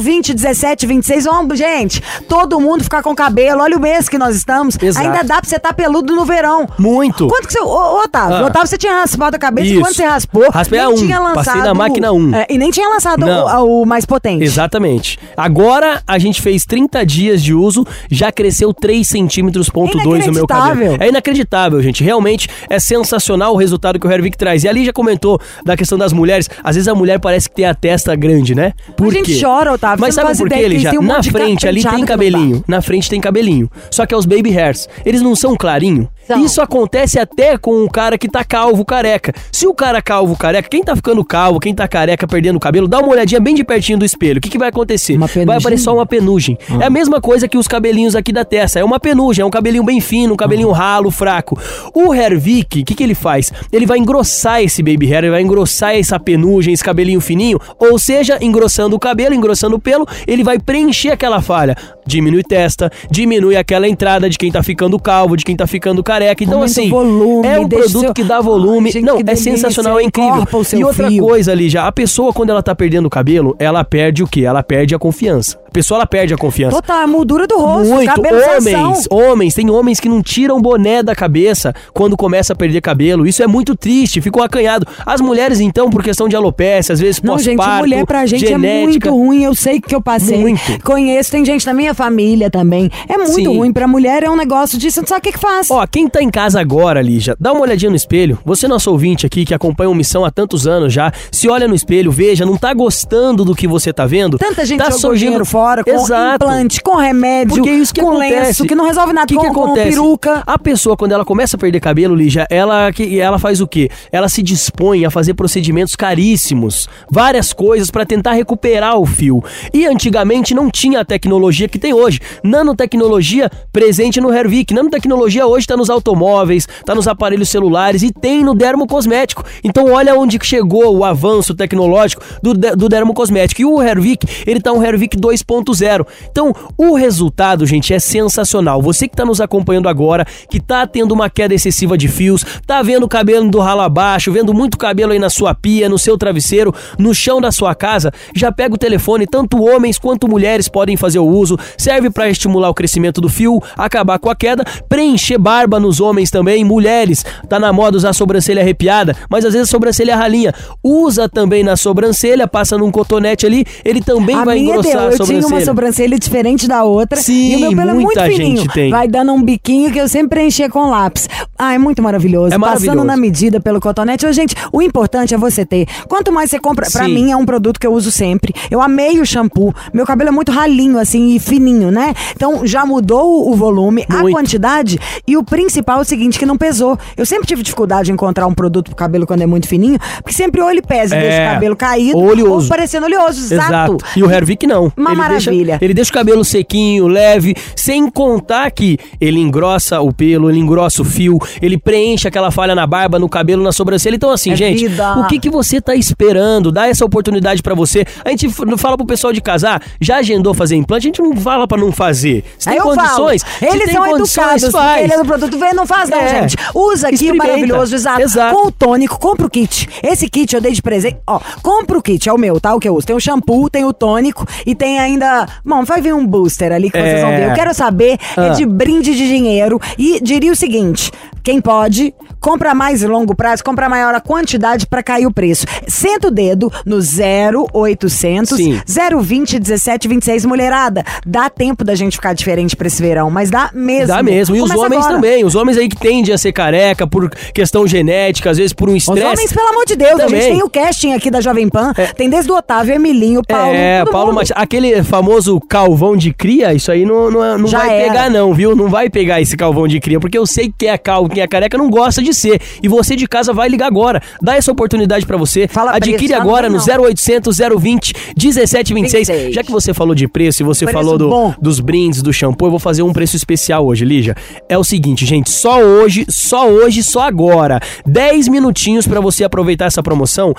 020 0.01 0.33
17 0.33 0.87
26. 0.87 1.25
Vamos, 1.25 1.57
gente, 1.57 2.01
todo 2.27 2.59
mundo 2.59 2.83
ficar 2.83 3.03
com 3.03 3.13
cabelo. 3.13 3.61
Olha 3.61 3.77
o 3.77 3.79
mês 3.79 4.09
que 4.09 4.17
nós 4.17 4.35
estamos. 4.35 4.77
Exato. 4.81 5.05
Ainda 5.05 5.23
dá 5.23 5.39
pra 5.39 5.49
você 5.49 5.57
estar 5.57 5.73
peludo 5.73 6.15
no 6.15 6.25
verão. 6.25 6.67
Muito. 6.77 7.27
Quanto 7.27 7.47
que 7.47 7.53
você. 7.53 7.59
Ô, 7.61 8.03
Otávio, 8.03 8.37
Ah. 8.37 8.45
Otávio, 8.47 8.67
você 8.67 8.77
tinha 8.77 8.93
raspado 9.01 9.35
a 9.35 9.39
cabeça 9.39 9.67
e 9.67 9.71
Isso. 9.73 9.81
quando 9.81 9.95
você 9.95 10.05
raspou, 10.05 10.49
Raspei 10.49 10.79
nem 10.79 10.87
a 10.87 10.89
um. 10.89 10.95
tinha 10.95 11.19
lançado. 11.19 11.45
Passei 11.45 11.61
na 11.61 11.73
máquina 11.73 12.11
um. 12.11 12.33
É, 12.35 12.45
e 12.49 12.57
nem 12.57 12.71
tinha 12.71 12.87
lançado 12.89 13.23
o, 13.25 13.81
o 13.81 13.85
mais 13.85 14.05
potente. 14.05 14.43
Exatamente. 14.43 15.19
Agora 15.37 16.01
a 16.07 16.17
gente 16.17 16.41
fez 16.41 16.65
30 16.65 17.05
dias 17.05 17.41
de 17.43 17.53
uso, 17.53 17.85
já 18.09 18.31
cresceu 18.31 18.73
3 18.73 19.07
centímetros 19.07 19.69
ponto 19.69 19.97
2 19.97 20.27
meu 20.33 20.47
cabelo. 20.47 20.97
É 20.99 21.09
inacreditável, 21.09 21.81
gente. 21.81 22.03
Realmente 22.03 22.47
é 22.69 22.79
sensacional 22.79 23.53
o 23.53 23.57
resultado 23.57 23.99
que 23.99 24.07
o 24.07 24.11
Hervik 24.11 24.37
traz. 24.37 24.63
E 24.63 24.67
ali 24.67 24.85
já 24.85 24.93
comentou 24.93 25.39
da 25.65 25.75
questão 25.77 25.97
das 25.97 26.11
mulheres. 26.13 26.49
Às 26.63 26.75
vezes 26.75 26.87
a 26.87 26.95
mulher 26.95 27.19
parece 27.19 27.49
que 27.49 27.55
tem 27.55 27.65
a 27.65 27.73
testa 27.73 28.15
grande, 28.15 28.53
né? 28.55 28.73
Por 28.97 29.07
A 29.07 29.11
gente 29.11 29.33
quê? 29.33 29.39
chora, 29.41 29.73
Otávio. 29.73 30.01
Mas 30.01 30.15
sabe 30.15 30.37
por 30.37 30.49
quê, 30.49 30.55
que 30.55 30.67
Lígia? 30.67 30.89
tem 30.91 30.99
um 30.99 31.03
Na 31.03 31.23
frente 31.23 31.67
ali 31.67 31.83
tem 31.83 32.05
cabelinho. 32.05 32.63
Na 32.67 32.81
frente 32.81 33.09
tem 33.09 33.19
cabelinho. 33.21 33.69
Só 33.91 34.05
que 34.05 34.13
é 34.13 34.17
os 34.17 34.25
baby 34.25 34.51
hairs. 34.57 34.87
Eles 35.05 35.21
não 35.21 35.35
são 35.35 35.55
clarinho. 35.55 36.09
São. 36.27 36.45
Isso 36.45 36.61
acontece 36.61 37.17
até 37.17 37.57
com 37.57 37.83
o 37.83 37.89
cara 37.89 38.15
que 38.15 38.29
tá 38.29 38.43
calvo, 38.43 38.85
careca. 38.85 39.33
Se 39.51 39.65
o 39.65 39.73
cara 39.73 39.99
calvo, 39.99 40.37
careca, 40.37 40.69
quem 40.69 40.83
tá 40.83 40.95
ficando 40.95 41.25
calvo, 41.25 41.59
quem 41.59 41.73
tá 41.73 41.87
careca, 41.87 42.27
perdendo 42.27 42.57
o 42.57 42.59
cabelo, 42.59 42.87
dá 42.87 42.99
uma 42.99 43.09
olhadinha 43.09 43.41
bem 43.41 43.55
de 43.55 43.63
pertinho 43.63 43.97
do 43.97 44.05
espelho. 44.05 44.37
O 44.37 44.41
que, 44.41 44.49
que 44.49 44.57
vai 44.57 44.69
acontecer? 44.69 45.17
Vai 45.17 45.57
aparecer 45.57 45.83
só 45.83 45.93
uma 45.95 46.05
penugem. 46.05 46.55
É 46.79 46.85
a 46.85 46.89
mesma 46.89 47.19
coisa 47.19 47.47
que 47.47 47.57
os 47.57 47.67
cabelinhos 47.67 48.15
aqui 48.15 48.31
da 48.31 48.45
testa. 48.45 48.79
É 48.79 48.83
uma 48.83 48.99
penugem, 48.99 49.41
é 49.41 49.45
um 49.45 49.49
cabelinho 49.49 49.83
bem 49.83 49.99
fino, 49.99 50.18
um 50.27 50.35
cabelinho 50.35 50.71
ralo, 50.71 51.11
fraco. 51.11 51.57
O 51.93 52.13
Hervik, 52.13 52.81
o 52.81 52.85
que, 52.85 52.95
que 52.95 53.03
ele 53.03 53.15
faz? 53.15 53.51
Ele 53.71 53.85
vai 53.85 53.97
engrossar 53.97 54.61
esse 54.61 54.81
baby 54.83 55.05
hair, 55.07 55.23
ele 55.25 55.31
vai 55.31 55.41
engrossar 55.41 55.95
essa 55.95 56.19
penugem, 56.19 56.73
esse 56.73 56.83
cabelinho 56.83 57.21
fininho. 57.21 57.59
Ou 57.79 57.97
seja, 57.99 58.37
engrossando 58.41 58.95
o 58.95 58.99
cabelo, 58.99 59.33
engrossando 59.35 59.75
o 59.75 59.79
pelo, 59.79 60.05
ele 60.27 60.43
vai 60.43 60.59
preencher 60.59 61.09
aquela 61.11 61.41
falha. 61.41 61.75
Diminui 62.05 62.43
testa, 62.43 62.91
diminui 63.09 63.55
aquela 63.55 63.87
entrada 63.87 64.29
de 64.29 64.37
quem 64.37 64.51
tá 64.51 64.63
ficando 64.63 64.99
calvo, 64.99 65.37
de 65.37 65.45
quem 65.45 65.55
tá 65.55 65.67
ficando 65.67 66.03
careca. 66.03 66.43
Então, 66.43 66.55
Aumenta 66.59 66.71
assim, 66.79 66.89
volume, 66.89 67.47
é 67.47 67.59
um 67.59 67.67
produto 67.69 67.99
seu- 67.99 68.13
que 68.13 68.23
dá 68.23 68.41
volume. 68.41 68.91
Ai, 68.95 69.01
Não, 69.01 69.19
é 69.25 69.35
sensacional, 69.35 69.99
é 69.99 70.03
incrível. 70.03 70.43
e 70.73 70.83
outra 70.83 71.07
fio. 71.07 71.23
coisa 71.23 71.51
ali 71.51 71.69
já, 71.69 71.85
a 71.87 71.91
pessoa 71.91 72.33
quando 72.33 72.49
ela 72.49 72.63
tá 72.63 72.73
perdendo 72.73 73.05
o 73.05 73.09
cabelo, 73.09 73.55
ela 73.59 73.83
perde 73.83 74.23
o 74.23 74.27
quê? 74.27 74.41
Ela 74.41 74.63
perde 74.63 74.95
a 74.95 74.99
confiança. 74.99 75.59
A 75.69 75.71
pessoa 75.71 75.99
ela 75.99 76.07
perde 76.07 76.33
a 76.33 76.37
confiança. 76.37 76.75
Total, 76.75 77.03
a 77.03 77.07
moldura 77.07 77.45
do 77.45 77.55
rosto, 77.59 77.93
Muito. 77.93 78.11
Homens, 78.19 79.07
homens, 79.11 79.53
tem 79.53 79.69
homens 79.69 79.99
que 79.99 80.09
não 80.09 80.19
tiram 80.19 80.57
o 80.57 80.61
boné 80.61 81.03
da 81.03 81.13
cabeça 81.15 81.75
quando 81.93 82.17
começa 82.17 82.53
a 82.53 82.55
perder 82.55 82.81
cabelo. 82.81 83.27
Isso 83.27 83.43
é 83.43 83.47
muito 83.47 83.75
triste, 83.75 84.19
ficou 84.19 84.41
acanhado. 84.41 84.87
As 85.05 85.21
mulheres, 85.21 85.59
então, 85.59 85.87
por 85.91 86.03
questão 86.03 86.27
de 86.27 86.35
alopecia, 86.35 86.59
às 86.93 86.99
vezes 86.99 87.21
Não, 87.21 87.37
gente, 87.37 87.57
pós-parto, 87.57 87.81
mulher 87.83 88.05
pra 88.05 88.25
gente 88.25 88.47
genética. 88.47 88.67
é 88.67 88.83
muito 88.85 89.09
ruim. 89.11 89.43
Eu 89.43 89.53
sei 89.53 89.79
que 89.79 89.93
eu 89.93 90.01
passei. 90.01 90.39
Muito. 90.39 90.59
Conheço, 90.83 91.31
tem 91.31 91.45
gente 91.45 91.65
na 91.67 91.73
minha 91.73 91.93
família 91.93 92.49
também. 92.49 92.89
É 93.07 93.15
muito 93.17 93.33
Sim. 93.33 93.47
ruim. 93.57 93.71
Pra 93.71 93.87
mulher 93.87 94.23
é 94.23 94.29
um 94.29 94.35
negócio 94.35 94.77
de 94.77 94.91
você 94.91 94.99
não 95.01 95.07
sabe 95.07 95.19
o 95.19 95.23
que, 95.23 95.31
que 95.33 95.39
faz. 95.39 95.69
Ó, 95.69 95.85
quem 95.85 96.07
tá 96.09 96.21
em 96.21 96.29
casa 96.31 96.59
agora, 96.59 96.99
Lígia, 97.01 97.35
dá 97.39 97.51
uma 97.53 97.61
olhadinha 97.61 97.91
no 97.91 97.95
espelho. 97.95 98.39
Você, 98.43 98.67
nosso 98.67 98.89
ouvinte 98.91 99.25
aqui, 99.25 99.45
que 99.45 99.53
acompanha 99.53 99.89
o 99.89 99.95
Missão 99.95 100.25
há 100.25 100.31
tantos 100.31 100.65
anos 100.65 100.91
já, 100.91 101.11
se 101.31 101.47
olha 101.47 101.67
no 101.67 101.75
espelho, 101.75 102.11
veja, 102.11 102.45
não 102.45 102.57
tá 102.57 102.73
gostando 102.73 103.45
do 103.45 103.53
que 103.55 103.67
você 103.67 103.93
tá 103.93 104.05
vendo? 104.07 104.37
Tanta 104.39 104.65
gente 104.65 104.79
tá 104.79 104.89
surgindo- 104.91 105.19
dinheiro 105.29 105.45
fora 105.59 105.83
com 105.83 105.91
Exato. 105.91 106.45
implante, 106.45 106.81
com 106.81 106.95
remédio, 106.95 107.55
Porque 107.57 107.69
é 107.69 107.73
isso 107.73 107.93
que 107.93 108.01
com 108.01 108.11
acontece. 108.11 108.33
lenço, 108.45 108.65
que 108.65 108.75
não 108.75 108.85
resolve 108.85 109.11
nada, 109.11 109.25
O 109.25 109.27
que, 109.27 109.35
com, 109.35 109.41
que 109.41 109.53
com 109.53 109.63
acontece? 109.65 109.89
peruca. 109.89 110.43
A 110.47 110.57
pessoa, 110.57 110.95
quando 110.95 111.11
ela 111.11 111.25
começa 111.25 111.57
a 111.57 111.59
perder 111.59 111.81
cabelo, 111.81 112.15
Lígia, 112.15 112.47
ela, 112.49 112.91
que, 112.93 113.19
ela 113.19 113.37
faz 113.37 113.59
o 113.59 113.67
quê? 113.67 113.89
Ela 114.11 114.29
se 114.29 114.41
dispõe 114.41 115.05
a 115.05 115.11
fazer 115.11 115.33
procedimentos 115.33 115.95
caríssimos, 115.97 116.87
várias 117.11 117.51
coisas 117.51 117.91
para 117.91 118.05
tentar 118.05 118.33
recuperar 118.33 118.97
o 118.97 119.05
fio. 119.05 119.43
E 119.73 119.85
antigamente 119.85 120.53
não 120.53 120.69
tinha 120.71 121.01
a 121.01 121.05
tecnologia 121.05 121.67
que 121.67 121.77
tem 121.77 121.93
hoje. 121.93 122.19
Nanotecnologia 122.41 123.49
presente 123.73 124.21
no 124.21 124.33
Hervik. 124.33 124.73
Nanotecnologia 124.73 125.45
hoje 125.45 125.63
está 125.65 125.75
nos 125.75 125.89
automóveis, 125.89 126.67
está 126.79 126.95
nos 126.95 127.07
aparelhos 127.07 127.49
celulares 127.49 128.01
e 128.01 128.11
tem 128.11 128.43
no 128.45 128.55
dermocosmético. 128.55 129.43
Então 129.63 129.91
olha 129.91 130.15
onde 130.15 130.39
chegou 130.41 130.95
o 130.95 131.03
avanço 131.03 131.53
tecnológico 131.53 132.21
do, 132.41 132.53
do 132.53 132.87
dermocosmético. 132.87 133.61
E 133.61 133.65
o 133.65 133.81
Hervik, 133.81 134.25
ele 134.47 134.61
tá 134.61 134.71
um 134.71 134.81
Hervik 134.83 135.17
2.0. 135.49 136.05
Então, 136.29 136.53
o 136.77 136.95
resultado, 136.95 137.65
gente, 137.65 137.93
é 137.93 137.99
sensacional. 137.99 138.81
Você 138.81 139.07
que 139.07 139.15
tá 139.15 139.25
nos 139.25 139.41
acompanhando 139.41 139.89
agora, 139.89 140.25
que 140.49 140.59
tá 140.59 140.85
tendo 140.85 141.11
uma 141.11 141.29
queda 141.29 141.53
excessiva 141.53 141.97
de 141.97 142.07
fios, 142.07 142.45
tá 142.65 142.81
vendo 142.81 143.03
o 143.03 143.09
cabelo 143.09 143.49
do 143.49 143.59
ralo 143.59 143.81
abaixo, 143.81 144.31
vendo 144.31 144.53
muito 144.53 144.77
cabelo 144.77 145.11
aí 145.11 145.19
na 145.19 145.29
sua 145.29 145.55
pia, 145.55 145.89
no 145.89 145.97
seu 145.97 146.17
travesseiro, 146.17 146.73
no 146.97 147.13
chão 147.13 147.41
da 147.41 147.51
sua 147.51 147.73
casa, 147.73 148.11
já 148.35 148.51
pega 148.51 148.75
o 148.75 148.77
telefone, 148.77 149.25
tanto 149.25 149.63
homens 149.63 149.97
quanto 149.97 150.27
mulheres 150.27 150.67
podem 150.67 150.95
fazer 150.95 151.19
o 151.19 151.27
uso. 151.27 151.57
Serve 151.77 152.09
para 152.09 152.29
estimular 152.29 152.69
o 152.69 152.73
crescimento 152.73 153.19
do 153.19 153.29
fio, 153.29 153.61
acabar 153.75 154.19
com 154.19 154.29
a 154.29 154.35
queda, 154.35 154.63
preencher 154.87 155.37
barba 155.37 155.79
nos 155.79 155.99
homens 155.99 156.29
também, 156.29 156.63
mulheres. 156.63 157.25
Tá 157.47 157.59
na 157.59 157.73
moda 157.73 157.97
usar 157.97 158.13
sobrancelha 158.13 158.61
arrepiada, 158.61 159.15
mas 159.29 159.45
às 159.45 159.53
vezes 159.53 159.69
sobrancelha 159.69 160.15
ralinha. 160.15 160.53
Usa 160.83 161.27
também 161.27 161.63
na 161.63 161.75
sobrancelha, 161.75 162.47
passa 162.47 162.77
num 162.77 162.91
cotonete 162.91 163.45
ali, 163.45 163.65
ele 163.83 164.01
também 164.01 164.35
a 164.35 164.43
vai 164.43 164.57
engrossar 164.59 165.09
deu, 165.09 165.09
a 165.09 165.13
eu 165.13 165.38
sobrancelha. 165.41 165.59
uma 165.61 165.65
sobrancelha 165.65 166.19
diferente 166.19 166.67
da 166.67 166.83
outra. 166.83 167.19
Sim, 167.21 167.51
e 167.51 167.55
o 167.55 167.59
meu 167.59 167.75
pelo 167.75 167.89
é 167.89 167.93
muito 167.93 168.21
fininho. 168.21 168.57
gente 168.57 168.69
tem. 168.73 168.89
Vai 168.89 169.07
dando 169.07 169.33
um 169.33 169.41
biquinho 169.43 169.91
que 169.91 169.99
eu 169.99 170.07
sempre 170.07 170.29
preenchia 170.29 170.69
com 170.69 170.89
lápis. 170.89 171.27
Ah, 171.57 171.73
é 171.73 171.77
muito 171.77 172.01
maravilhoso. 172.01 172.53
É 172.53 172.57
maravilhoso. 172.57 172.85
Passando 172.95 173.05
na 173.05 173.17
medida 173.17 173.59
pelo 173.59 173.79
cotonete. 173.79 174.25
Ô, 174.25 174.31
gente, 174.31 174.55
o 174.71 174.81
importante 174.81 175.33
é 175.33 175.37
você 175.37 175.65
ter. 175.65 175.87
Quanto 176.07 176.31
mais 176.31 176.49
você 176.49 176.59
compra. 176.59 176.87
Pra 176.91 177.05
Sim. 177.05 177.13
mim 177.13 177.31
é 177.31 177.35
um 177.35 177.45
produto 177.45 177.79
que 177.79 177.85
eu 177.85 177.93
uso 177.93 178.11
sempre. 178.11 178.53
Eu 178.71 178.81
amei 178.81 179.19
o 179.19 179.25
shampoo. 179.25 179.73
Meu 179.93 180.05
cabelo 180.05 180.29
é 180.29 180.31
muito 180.31 180.51
ralinho, 180.51 180.97
assim, 180.97 181.35
e 181.35 181.39
fininho, 181.39 181.91
né? 181.91 182.13
Então 182.35 182.65
já 182.65 182.85
mudou 182.85 183.49
o- 183.51 183.55
volume, 183.55 184.05
a 184.09 184.19
Muito. 184.19 184.35
quantidade. 184.35 184.97
E 185.27 185.35
o 185.35 185.43
principal 185.43 185.99
é 185.99 186.01
o 186.01 186.05
seguinte: 186.05 186.39
que 186.39 186.45
não 186.45 186.57
pesou. 186.57 186.97
Eu 187.17 187.25
sempre 187.25 187.45
tive 187.45 187.61
dificuldade 187.61 188.09
em 188.09 188.13
encontrar 188.13 188.47
um 188.47 188.53
produto 188.53 188.85
pro 188.87 188.95
cabelo 188.95 189.27
quando 189.27 189.41
é 189.41 189.45
muito 189.45 189.67
fininho, 189.67 189.99
porque 190.23 190.33
sempre 190.33 190.61
ou 190.61 190.69
ele 190.71 190.81
pesa 190.81 191.15
e 191.15 191.19
É. 191.19 191.21
deixa 191.21 191.41
o 191.41 191.53
cabelo 191.53 191.75
caído, 191.75 192.17
oleoso. 192.17 192.63
ou 192.63 192.69
parecendo 192.69 193.05
oleoso. 193.05 193.53
Exato. 193.53 193.97
E 194.15 194.23
o 194.23 194.31
Hervik 194.31 194.65
não. 194.65 194.91
Uma 194.95 195.11
ele 195.11 195.19
maravilha. 195.33 195.65
Deixa, 195.73 195.85
ele 195.85 195.93
deixa 195.93 196.11
o 196.11 196.13
cabelo 196.13 196.43
sequinho, 196.45 197.07
leve, 197.07 197.55
sem 197.75 198.09
contar 198.09 198.69
que 198.71 198.97
ele 199.19 199.39
engrossa 199.39 199.99
o 200.01 200.11
pelo, 200.13 200.49
ele 200.49 200.59
engrossa 200.59 201.01
o 201.01 201.05
fio, 201.05 201.37
ele 201.61 201.77
preenche 201.77 202.27
aquela 202.27 202.51
falha 202.51 202.75
na 202.75 202.85
barba, 202.85 203.19
no 203.19 203.29
cabelo, 203.29 203.63
na 203.63 203.71
sobrancelha. 203.71 204.15
Então 204.15 204.31
assim, 204.31 204.51
É 204.51 204.55
gente, 204.55 204.87
vida. 204.87 205.19
o 205.19 205.27
que 205.27 205.39
que 205.39 205.49
você 205.49 205.79
tá 205.81 205.95
esperando? 205.95 206.71
Dá 206.71 206.87
essa 206.87 207.05
oportunidade 207.05 207.61
pra 207.61 207.73
você. 207.75 208.05
A 208.23 208.29
gente 208.29 208.49
fala 208.77 208.97
pro 208.97 209.05
pessoal 209.05 209.31
de 209.33 209.41
casar, 209.41 209.81
já 209.99 210.17
agendou 210.17 210.53
fazer 210.53 210.75
implante, 210.75 211.07
a 211.07 211.09
gente 211.09 211.21
não 211.21 211.35
fala 211.35 211.67
pra 211.67 211.77
não 211.77 211.91
fazer. 211.91 212.43
Se 212.57 212.69
tem 212.69 212.79
condições, 212.79 213.43
falo, 213.43 213.73
eles 213.73 213.91
são 213.91 214.05
educados, 214.07 214.71
faz. 214.71 215.03
ele 215.03 215.13
é 215.13 215.17
do 215.17 215.25
produto 215.25 215.57
vem, 215.57 215.73
não 215.73 215.85
faz 215.85 216.09
não, 216.09 216.17
É. 216.19 216.41
gente. 216.41 216.55
Usa 216.73 217.07
aqui 217.09 217.31
o 217.31 217.35
maravilhoso, 217.35 217.95
exato. 217.95 218.21
Exato. 218.21 218.55
Com 218.55 218.67
o 218.67 218.71
tônico, 218.71 219.19
compra 219.19 219.45
o 219.45 219.49
kit. 219.49 219.87
Esse 220.03 220.29
kit 220.29 220.53
eu 220.55 220.61
dei 220.61 220.71
de 220.71 220.81
presente, 220.81 221.17
ó, 221.27 221.39
compra 221.61 221.97
o 221.97 222.01
kit, 222.01 222.27
é 222.29 222.33
o 222.33 222.37
meu, 222.37 222.59
tá? 222.59 222.73
O 222.75 222.79
que 222.79 222.87
eu 222.87 222.95
uso. 222.95 223.05
Tem 223.07 223.15
o 223.15 223.19
shampoo, 223.19 223.69
tem 223.69 223.85
o 223.85 223.93
tônico 223.93 224.45
e 224.65 224.73
tem 224.75 224.99
ainda, 224.99 225.18
bom, 225.65 225.83
vai 225.83 226.01
vir 226.01 226.13
um 226.13 226.25
booster 226.25 226.71
ali 226.71 226.89
que 226.89 226.97
vocês 226.99 227.19
É. 227.19 227.21
vão 227.21 227.29
ver. 227.31 227.49
Eu 227.49 227.53
quero 227.53 227.73
saber, 227.73 228.17
é 228.37 228.41
Ah. 228.41 228.49
de 228.49 228.65
brinde 228.65 229.15
de 229.15 229.27
dinheiro 229.27 229.79
e 229.97 230.19
diria 230.21 230.51
o 230.51 230.55
seguinte, 230.55 231.11
quem 231.43 231.59
pode, 231.61 232.13
compra 232.39 232.73
mais 232.73 233.01
longo 233.01 233.35
prazo, 233.35 233.63
compra 233.63 233.89
maior 233.89 234.13
a 234.13 234.21
quantidade 234.21 234.85
pra 234.87 235.01
cair 235.03 235.25
o 235.25 235.31
preço. 235.31 235.65
Senta 235.87 236.27
o 236.27 236.31
dedo 236.31 236.71
no 236.85 236.99
0800 236.99 238.57
Sim. 238.57 238.81
020 239.21 239.59
17 239.59 240.07
26, 240.07 240.45
mulherada. 240.45 241.03
Dá 241.25 241.49
tempo 241.49 241.83
da 241.83 241.95
gente 241.95 242.15
ficar 242.15 242.33
diferente 242.33 242.75
pra 242.75 242.87
esse 242.87 243.01
verão, 243.01 243.29
mas 243.29 243.49
dá 243.49 243.69
mesmo. 243.73 244.07
Dá 244.07 244.23
mesmo. 244.23 244.55
E 244.55 244.61
os 244.61 244.69
Começa 244.69 244.85
homens 244.85 244.99
agora. 245.05 245.15
também. 245.15 245.45
Os 245.45 245.55
homens 245.55 245.77
aí 245.77 245.87
que 245.89 245.95
tendem 245.97 246.33
a 246.33 246.37
ser 246.37 246.51
careca 246.51 247.05
por 247.07 247.29
questão 247.53 247.85
genética, 247.87 248.49
às 248.49 248.57
vezes 248.57 248.73
por 248.73 248.89
um 248.89 248.93
Os 248.95 249.03
estresse. 249.03 249.25
homens, 249.25 249.53
pelo 249.53 249.67
amor 249.69 249.85
de 249.85 249.95
Deus, 249.95 250.19
a 250.19 250.25
Também. 250.25 250.41
gente 250.41 250.51
tem 250.53 250.63
o 250.63 250.69
casting 250.69 251.13
aqui 251.13 251.29
da 251.31 251.41
Jovem 251.41 251.69
Pan. 251.69 251.93
Tem 252.15 252.29
desde 252.29 252.51
o 252.51 252.55
Otávio, 252.55 252.93
Emilinho, 252.95 253.41
Paulo. 253.47 253.73
É, 253.73 254.05
Paulo. 254.05 254.33
Machado. 254.33 254.59
Aquele 254.59 255.03
famoso 255.03 255.59
calvão 255.61 256.15
de 256.15 256.33
cria, 256.33 256.73
isso 256.73 256.91
aí 256.91 257.05
não, 257.05 257.29
não, 257.31 257.43
é- 257.43 257.57
não 257.57 257.67
vai 257.67 257.99
era. 257.99 258.07
pegar, 258.07 258.29
não, 258.29 258.53
viu? 258.53 258.75
Não 258.75 258.87
vai 258.87 259.09
pegar 259.09 259.41
esse 259.41 259.55
calvão 259.57 259.87
de 259.87 259.99
cria, 259.99 260.19
porque 260.19 260.37
eu 260.37 260.45
sei 260.45 260.71
que 260.75 260.87
é 260.87 260.97
calvo, 260.97 261.29
quem 261.29 261.41
é 261.43 261.47
careca 261.47 261.77
não 261.77 261.89
gosta 261.89 262.21
de 262.21 262.28
ser. 262.33 262.61
E 262.81 262.87
você 262.87 263.15
de 263.15 263.27
casa 263.27 263.53
vai 263.53 263.67
ligar 263.69 263.87
agora. 263.87 264.21
Dá 264.41 264.55
essa 264.55 264.71
oportunidade 264.71 265.25
pra 265.25 265.37
você. 265.37 265.67
Fala 265.67 265.91
Adquire 265.95 266.17
preço, 266.17 266.35
agora 266.35 266.69
não 266.69 266.77
no 266.79 266.83
tem 266.85 266.95
0800 266.99 267.57
020 267.79 268.13
1726. 268.37 269.27
26. 269.27 269.53
Já 269.55 269.63
que 269.63 269.71
você 269.71 269.93
falou 269.93 270.13
de 270.15 270.27
preço 270.27 270.61
e 270.61 270.65
você 270.65 270.85
Preço 270.85 270.97
falou 270.97 271.17
do- 271.17 271.55
dos 271.61 271.79
brindes, 271.79 272.21
do 272.21 272.31
shampoo, 272.33 272.67
eu 272.67 272.71
vou 272.71 272.79
fazer 272.79 273.01
um 273.03 273.11
preço 273.13 273.35
especial 273.35 273.85
hoje, 273.85 274.05
Lígia. 274.05 274.35
É 274.67 274.77
o 274.77 274.83
seguinte, 274.83 275.25
gente, 275.25 275.49
só 275.49 275.81
hoje, 275.81 276.25
só 276.29 276.67
hoje, 276.69 277.03
só 277.03 277.21
agora. 277.21 277.79
10 278.05 278.47
minutinhos 278.47 279.07
pra 279.07 279.19
você 279.19 279.43
aproveitar 279.43 279.85
essa 279.85 280.01
promoção. 280.03 280.53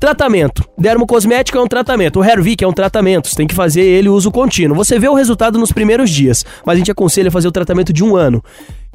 Tratamento. 0.00 0.64
Dermocosmético 0.76 1.56
é 1.58 1.60
um 1.60 1.66
tratamento. 1.68 2.18
O 2.18 2.24
Hervik 2.24 2.64
é 2.64 2.66
um 2.66 2.72
tratamento. 2.72 3.28
Você 3.28 3.36
tem 3.36 3.46
que 3.46 3.54
fazer 3.54 3.82
ele 3.82 4.08
uso 4.08 4.30
contínuo. 4.32 4.76
Você 4.76 4.98
vê 4.98 5.08
o 5.08 5.14
resultado 5.14 5.58
nos 5.58 5.70
primeiros 5.70 6.10
dias, 6.10 6.44
mas 6.66 6.74
a 6.74 6.78
gente 6.78 6.90
aconselha 6.90 7.30
fazer 7.30 7.46
o 7.46 7.52
tratamento 7.52 7.92
de 7.92 8.02
um 8.02 8.16
ano. 8.16 8.42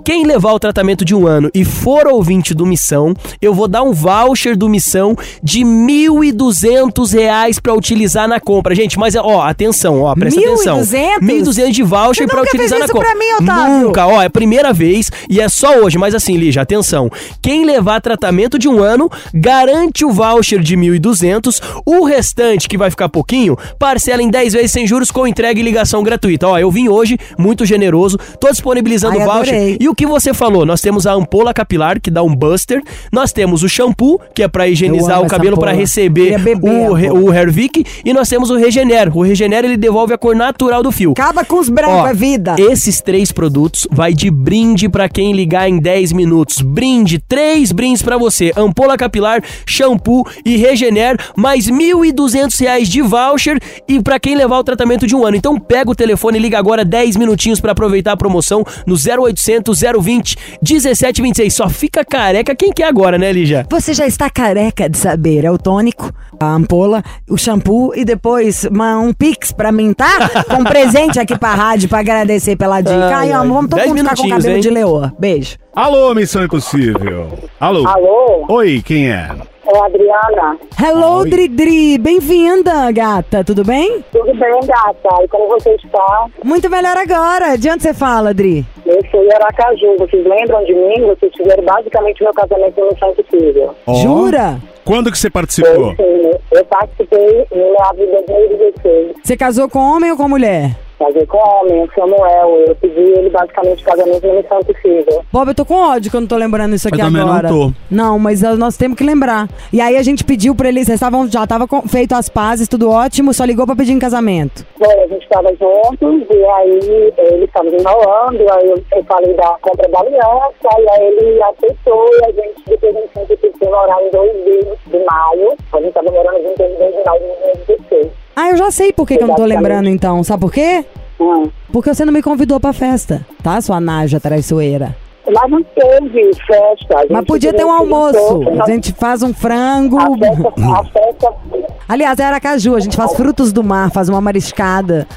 Quem 0.04 0.26
levar 0.26 0.54
o 0.54 0.60
tratamento 0.60 1.04
de 1.04 1.14
um 1.16 1.26
ano 1.28 1.50
e 1.54 1.66
for 1.66 2.08
ouvinte 2.08 2.54
do 2.54 2.66
Missão, 2.66 3.14
eu 3.42 3.54
vou 3.54 3.68
dar 3.68 3.82
um 3.84 3.92
voucher 3.92 4.56
do 4.56 4.70
Missão 4.70 5.18
de 5.44 5.62
1.200 5.66 7.14
reais 7.14 7.60
pra 7.60 7.74
utilizar 7.74 8.28
na 8.28 8.40
compra. 8.40 8.76
Gente, 8.76 8.98
mas 8.98 9.16
ó, 9.16 9.42
atenção, 9.42 10.02
ó, 10.04 10.14
presta 10.16 10.40
atenção. 10.40 10.80
1.200? 10.80 11.20
1.200 11.22 11.72
de 11.72 11.84
voucher 11.84 12.28
nunca 12.28 12.42
utilizar 12.42 12.80
na 12.80 12.88
compra. 12.88 13.10
pra 13.10 13.16
mim, 13.16 13.32
Otávio. 13.42 13.88
Nunca, 13.88 14.08
ó, 14.08 14.22
é 14.22 14.28
a 14.28 14.30
primeira 14.30 14.72
vez 14.72 15.10
e 15.30 15.42
é 15.42 15.50
só 15.50 15.80
hoje. 15.80 15.98
Mas 15.98 16.14
assim, 16.14 16.38
Lígia, 16.38 16.62
atenção. 16.62 17.10
Quem 17.42 17.66
levar 17.66 18.00
tratamento 18.00 18.58
de 18.60 18.70
um 18.70 18.82
ano, 18.82 19.10
garante 19.34 20.06
o 20.06 20.12
voucher 20.12 20.60
de 20.60 20.78
1.200. 20.78 21.60
O 21.86 22.06
restante, 22.06 22.70
que 22.70 22.78
vai 22.78 22.90
ficar 22.90 23.10
pouquinho, 23.10 23.58
parcela 23.80 24.22
em 24.22 24.30
10 24.30 24.54
vezes 24.54 24.72
sem 24.72 24.86
juros 24.88 25.12
com 25.12 25.28
entrega 25.28 25.60
e 25.60 25.64
ligação 25.64 26.04
gratuita. 26.04 26.48
Ó, 26.48 26.58
eu 26.58 26.70
vim 26.72 26.88
hoje, 26.88 27.18
muito 27.38 27.66
generoso, 27.66 28.18
tô 28.40 28.50
disponibilizando 28.50 29.18
o 29.18 29.24
voucher. 29.24 29.54
adorei. 29.56 29.87
E 29.88 29.90
o 29.90 29.96
que 29.96 30.06
você 30.06 30.34
falou? 30.34 30.66
Nós 30.66 30.82
temos 30.82 31.08
a 31.08 31.14
ampola 31.14 31.54
capilar, 31.54 32.02
que 32.02 32.12
dá 32.12 32.22
um 32.22 32.36
buster. 32.36 32.82
Nós 33.10 33.32
temos 33.32 33.64
o 33.64 33.70
shampoo, 33.70 34.20
que 34.36 34.44
é 34.44 34.48
pra 34.50 34.68
higienizar 34.68 35.22
o 35.22 35.28
cabelo, 35.28 35.58
pra 35.58 35.70
ampola. 35.72 35.82
receber 35.82 36.38
beber 36.38 36.70
o, 36.90 36.94
a 36.94 36.98
re- 36.98 37.10
o 37.10 37.34
Hervik. 37.34 37.86
E 38.04 38.14
nós 38.14 38.28
temos 38.28 38.50
o 38.50 38.58
Regener. 38.58 39.16
O 39.18 39.22
Regener, 39.22 39.64
ele 39.64 39.78
devolve 39.78 40.14
a 40.14 40.18
cor 40.18 40.36
natural 40.36 40.84
do 40.84 40.92
fio. 40.92 41.12
Acaba 41.12 41.46
com 41.46 41.58
os 41.58 41.70
brancos, 41.70 41.96
Ó, 42.02 42.08
é 42.08 42.14
vida. 42.14 42.56
Esses 42.60 43.00
três 43.00 43.32
produtos 43.32 43.88
vai 43.90 44.14
de 44.14 44.30
brinde 44.30 44.90
pra 44.90 45.08
quem 45.08 45.32
ligar 45.32 45.70
em 45.70 45.80
10 45.80 46.12
minutos. 46.12 46.62
Brinde, 46.62 47.18
três 47.18 47.72
brindes 47.72 48.02
pra 48.02 48.18
você: 48.18 48.52
ampola 48.58 48.98
capilar, 48.98 49.42
shampoo 49.66 50.28
e 50.44 50.58
Regener, 50.58 51.18
mais 51.38 51.68
1.200 51.70 52.60
reais 52.60 52.90
de 52.90 53.02
voucher 53.02 53.58
e 53.88 54.02
pra 54.02 54.20
quem 54.20 54.36
levar 54.36 54.58
o 54.60 54.64
tratamento 54.66 55.08
de 55.08 55.16
um 55.16 55.26
ano. 55.26 55.38
Então 55.38 55.58
pega 55.58 55.90
o 55.90 55.96
telefone 55.96 56.38
e 56.38 56.42
liga 56.42 56.60
agora 56.60 56.84
10 56.84 57.16
minutinhos 57.16 57.62
pra 57.62 57.72
aproveitar 57.72 58.12
a 58.12 58.18
promoção 58.18 58.66
no 58.86 58.96
0800 58.96 59.77
020 59.82 60.36
1726. 60.62 61.54
Só 61.54 61.70
fica 61.70 62.04
careca 62.06 62.56
quem 62.56 62.72
quer 62.72 62.86
agora, 62.86 63.18
né, 63.18 63.32
Lígia? 63.32 63.66
Você 63.70 63.94
já 63.94 64.06
está 64.06 64.30
careca 64.30 64.90
de 64.90 64.98
saber. 64.98 65.46
É 65.46 65.52
o 65.52 65.58
tônico, 65.58 66.12
a 66.40 66.54
ampola, 66.54 67.04
o 67.30 67.38
shampoo 67.38 67.94
e 67.96 68.04
depois 68.06 68.64
uma- 68.66 68.98
um 69.00 69.14
pix 69.14 69.52
pra 69.52 69.72
mim, 69.72 69.94
tá? 69.94 70.30
Com 70.50 70.62
um 70.62 70.64
presente 70.64 71.20
aqui 71.20 71.38
pra 71.38 71.54
rádio 71.54 71.90
pra 71.90 72.00
agradecer 72.00 72.56
pela 72.56 72.82
dica. 72.82 72.96
Ai, 73.08 73.14
Ai, 73.14 73.32
ai. 73.32 73.32
amor, 73.34 73.56
vamos 73.56 73.70
todo 73.70 73.80
Dez 73.80 73.90
mundo 73.90 74.00
ficar 74.10 74.16
com 74.16 74.30
cabelo 74.30 74.56
hein? 74.56 74.62
de 74.62 74.70
leoa. 74.70 75.14
Beijo. 75.20 75.58
Alô, 75.76 76.14
Missão 76.16 76.44
Impossível. 76.44 77.38
Alô. 77.60 77.88
Alô, 77.88 78.46
Oi, 78.50 78.82
quem 78.84 79.10
é? 79.12 79.30
É 79.68 79.78
a 79.80 79.86
Adriana. 79.86 80.58
Hello, 80.82 81.20
Oi. 81.22 81.30
Dridri. 81.30 81.98
Bem-vinda, 81.98 82.92
gata. 82.92 83.44
Tudo 83.44 83.64
bem? 83.64 84.04
Tudo 84.12 84.34
bem, 84.36 84.60
gata? 84.66 85.24
E 85.24 85.28
como 85.28 85.48
você 85.50 85.76
está? 85.76 86.26
Muito 86.44 86.70
melhor 86.70 86.96
agora. 86.98 87.58
De 87.58 87.70
onde 87.70 87.84
você 87.84 87.94
fala, 87.94 88.34
Dri? 88.34 88.66
Eu 88.86 89.00
sou 89.12 89.24
em 89.24 89.34
Aracaju. 89.34 89.98
Vocês 90.00 90.26
lembram 90.26 90.64
de 90.66 90.74
mim? 90.74 91.02
Vocês 91.08 91.32
fizeram 91.36 91.64
basicamente 91.64 92.24
meu 92.24 92.34
casamento 92.34 92.80
no 92.80 92.98
Santo 92.98 93.24
Possível. 93.24 93.76
Ó, 93.86 93.94
Jura? 93.96 94.58
Quando 94.86 95.12
que 95.12 95.18
você 95.18 95.28
Eu, 95.28 95.32
participou? 95.32 95.96
sim, 95.96 96.32
eu 96.52 96.66
participei 96.66 97.46
no 97.52 97.72
meados 97.74 97.98
de 98.00 98.34
2016. 98.34 99.16
Você 99.24 99.36
casou 99.36 99.68
com 99.68 99.80
homem 99.80 100.12
ou 100.12 100.18
com 100.18 100.30
mulher? 100.30 100.72
Casei 101.00 101.26
com 101.28 101.38
um 101.38 101.42
homem, 101.42 101.84
o 101.84 101.90
Samuel. 101.94 102.64
Eu 102.68 102.76
pedi 102.76 103.00
ele 103.00 103.30
basicamente 103.30 103.84
casamento 103.84 104.26
no 104.28 104.34
Missão 104.36 104.60
Possível. 104.64 105.24
Bob, 105.32 105.48
eu 105.50 105.56
tô 105.56 105.64
com 105.66 105.76
ódio 105.76 106.10
que 106.10 106.18
eu 106.18 106.22
não 106.22 106.28
tô 106.28 106.36
lembrando 106.38 106.74
isso 106.76 106.88
aqui 106.88 107.00
Eu 107.00 107.06
também 107.06 107.22
não 107.22 107.30
agora. 107.32 107.48
tô. 107.50 107.72
Não, 107.90 108.18
mas 108.18 108.44
ah, 108.44 108.56
nós 108.56 108.76
temos 108.78 108.98
que 108.98 109.04
lembrar. 109.04 109.48
E 109.72 109.80
aí 109.80 109.96
a 109.96 110.02
gente 110.04 110.24
pediu 110.24 110.56
pra 110.56 110.70
eles, 110.70 110.88
eles 110.90 110.96
estavam, 111.00 111.28
já 111.30 111.46
tava 111.46 111.68
com- 111.68 111.84
feito 111.88 112.14
as 112.16 112.30
pazes, 112.30 112.68
tudo 112.68 112.90
ótimo, 112.90 113.34
só 113.34 113.46
ligou 113.46 113.66
pra 113.66 113.76
pedir 113.76 113.92
em 113.94 114.00
casamento. 114.00 114.66
Bom, 114.80 114.90
a 114.92 115.08
gente 115.08 115.24
estava 115.24 115.50
juntos 115.50 116.28
e 116.32 116.44
aí 116.46 117.14
ele 117.18 117.46
estava 117.46 117.68
enrolando, 117.68 118.42
aí 118.54 118.70
eu, 118.70 118.84
eu 118.96 119.04
falei 119.04 119.34
da 119.36 119.50
compra 119.62 119.88
da 119.90 120.00
aliança, 120.00 120.80
e 120.80 120.90
aí 120.90 121.08
ele 121.08 121.44
aceitou 121.44 122.10
e 122.22 122.26
a 122.26 122.32
gente 122.32 122.64
depois 122.68 122.96
a 122.96 123.20
gente 123.20 123.40
sempre 123.42 123.68
morar 123.70 124.02
em 124.02 124.10
2 124.10 124.32
de, 124.44 124.60
de 124.98 125.06
maio. 125.06 125.56
A 125.74 125.78
gente 125.78 125.88
estava 125.90 126.12
morando 126.12 126.44
junto 126.44 126.62
em 126.64 126.76
2 126.76 126.96
de 126.96 127.04
maio 127.06 127.20
de 127.22 127.66
2016. 127.68 128.27
Ah, 128.40 128.52
eu 128.52 128.58
já 128.58 128.70
sei 128.70 128.94
por 128.94 129.08
que, 129.08 129.18
que 129.18 129.24
eu 129.24 129.28
não 129.28 129.34
tô 129.34 129.46
lembrando 129.46 129.90
então. 129.90 130.24
Sabe 130.24 130.42
por 130.42 130.54
quê? 130.54 130.86
Hum. 131.20 131.50
Porque 131.74 131.92
você 131.92 132.06
não 132.06 132.14
me 132.14 132.22
convidou 132.22 132.60
pra 132.60 132.72
festa, 132.72 133.26
tá, 133.42 133.60
sua 133.60 133.82
naja 133.82 134.20
traiçoeira? 134.20 134.96
Mas 135.26 135.50
não 135.50 135.64
teve 135.64 136.32
festa. 136.46 137.04
Mas 137.10 137.26
podia 137.26 137.52
ter 137.52 137.66
um 137.66 137.72
almoço. 137.72 138.20
juntou, 138.20 138.62
A 138.62 138.68
gente 138.68 138.94
faz 138.94 139.24
um 139.24 139.34
frango. 139.34 139.98
A 140.00 140.16
festa, 140.16 140.54
a 140.56 140.84
festa 140.84 141.34
Aliás, 141.90 142.20
é 142.20 142.26
Aracaju, 142.26 142.76
a 142.76 142.80
gente 142.80 142.96
faz 142.96 143.16
frutos 143.16 143.52
do 143.52 143.64
mar, 143.64 143.90
faz 143.90 144.08
uma 144.08 144.22
mariscada, 144.22 145.08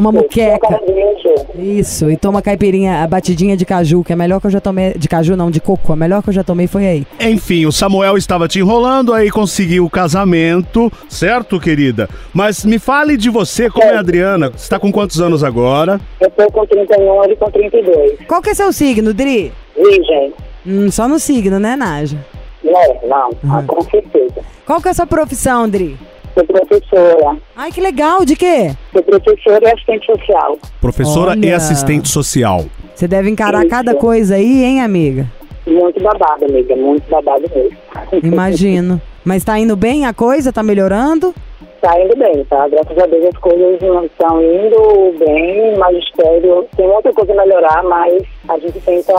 uma 0.00 0.10
um 0.10 0.22
caranguejo. 0.22 1.34
Isso, 1.56 2.10
e 2.10 2.16
toma 2.16 2.40
caipirinha, 2.40 3.02
a 3.02 3.06
batidinha 3.06 3.56
de 3.56 3.64
caju, 3.64 4.04
que 4.04 4.12
é 4.12 4.14
a 4.14 4.16
melhor 4.16 4.40
que 4.40 4.46
eu 4.46 4.50
já 4.50 4.60
tomei. 4.60 4.94
De 4.94 5.08
caju 5.08 5.36
não, 5.36 5.50
de 5.50 5.60
coco. 5.60 5.92
A 5.92 5.96
melhor 5.96 6.22
que 6.22 6.28
eu 6.28 6.32
já 6.32 6.44
tomei 6.44 6.66
foi 6.66 6.86
aí. 6.86 7.06
Enfim, 7.20 7.66
o 7.66 7.72
Samuel 7.72 8.16
estava 8.16 8.46
te 8.46 8.60
enrolando, 8.60 9.12
aí 9.12 9.30
conseguiu 9.30 9.84
o 9.84 9.90
casamento, 9.90 10.90
certo, 11.08 11.58
querida? 11.58 12.08
Mas 12.32 12.64
me 12.64 12.78
fale 12.78 13.16
de 13.16 13.28
você, 13.28 13.68
como 13.68 13.86
é 13.86 13.96
a 13.96 14.00
Adriana? 14.00 14.50
Você 14.50 14.64
está 14.64 14.78
com 14.78 14.92
quantos 14.92 15.20
anos 15.20 15.42
agora? 15.42 16.00
Eu 16.20 16.30
tô 16.30 16.46
com 16.52 16.66
31, 16.66 17.24
ele 17.24 17.36
com 17.36 17.50
32. 17.50 18.18
Qual 18.26 18.40
que 18.40 18.50
é 18.50 18.54
seu 18.54 18.72
signo, 18.72 19.12
Dri? 19.12 19.52
Virgem. 19.76 20.32
Hum, 20.66 20.90
só 20.90 21.08
no 21.08 21.18
signo, 21.18 21.58
né, 21.58 21.74
Naja? 21.74 22.18
Não, 22.62 23.08
não, 23.08 23.30
ah, 23.50 23.62
com 23.66 23.80
certeza. 23.82 24.40
Qual 24.66 24.80
que 24.80 24.88
é 24.88 24.90
a 24.90 24.94
sua 24.94 25.06
profissão, 25.06 25.68
Dri? 25.68 25.96
Sou 26.38 26.46
professora. 26.46 27.36
Ai, 27.56 27.72
que 27.72 27.80
legal, 27.80 28.24
de 28.24 28.36
quê? 28.36 28.70
Sou 28.92 29.02
professora 29.02 29.64
e 29.64 29.72
assistente 29.72 30.06
social. 30.06 30.56
Professora 30.80 31.34
e 31.34 31.46
Olha. 31.46 31.56
assistente 31.56 32.08
social. 32.08 32.64
Você 32.94 33.08
deve 33.08 33.28
encarar 33.28 33.62
Isso. 33.62 33.70
cada 33.70 33.96
coisa 33.96 34.36
aí, 34.36 34.62
hein, 34.62 34.80
amiga? 34.80 35.26
Muito 35.66 36.00
babado, 36.00 36.44
amiga. 36.44 36.76
Muito 36.76 37.10
babado 37.10 37.42
mesmo. 37.52 37.76
Imagino. 38.22 39.02
Mas 39.24 39.42
tá 39.42 39.58
indo 39.58 39.74
bem 39.74 40.06
a 40.06 40.14
coisa? 40.14 40.52
Tá 40.52 40.62
melhorando? 40.62 41.34
Tá 41.80 41.94
indo 42.00 42.16
bem, 42.16 42.44
tá? 42.46 42.66
Graças 42.68 42.98
a 42.98 43.06
Deus 43.06 43.26
as 43.32 43.40
coisas 43.40 43.80
não 43.80 44.04
estão 44.04 44.42
indo 44.42 45.14
bem, 45.24 45.74
o 45.74 45.78
magistério 45.78 46.66
tem 46.76 46.88
muita 46.88 47.12
coisa 47.12 47.32
a 47.32 47.36
melhorar, 47.36 47.84
mas 47.84 48.20
a 48.48 48.58
gente 48.58 48.80
tenta 48.80 49.12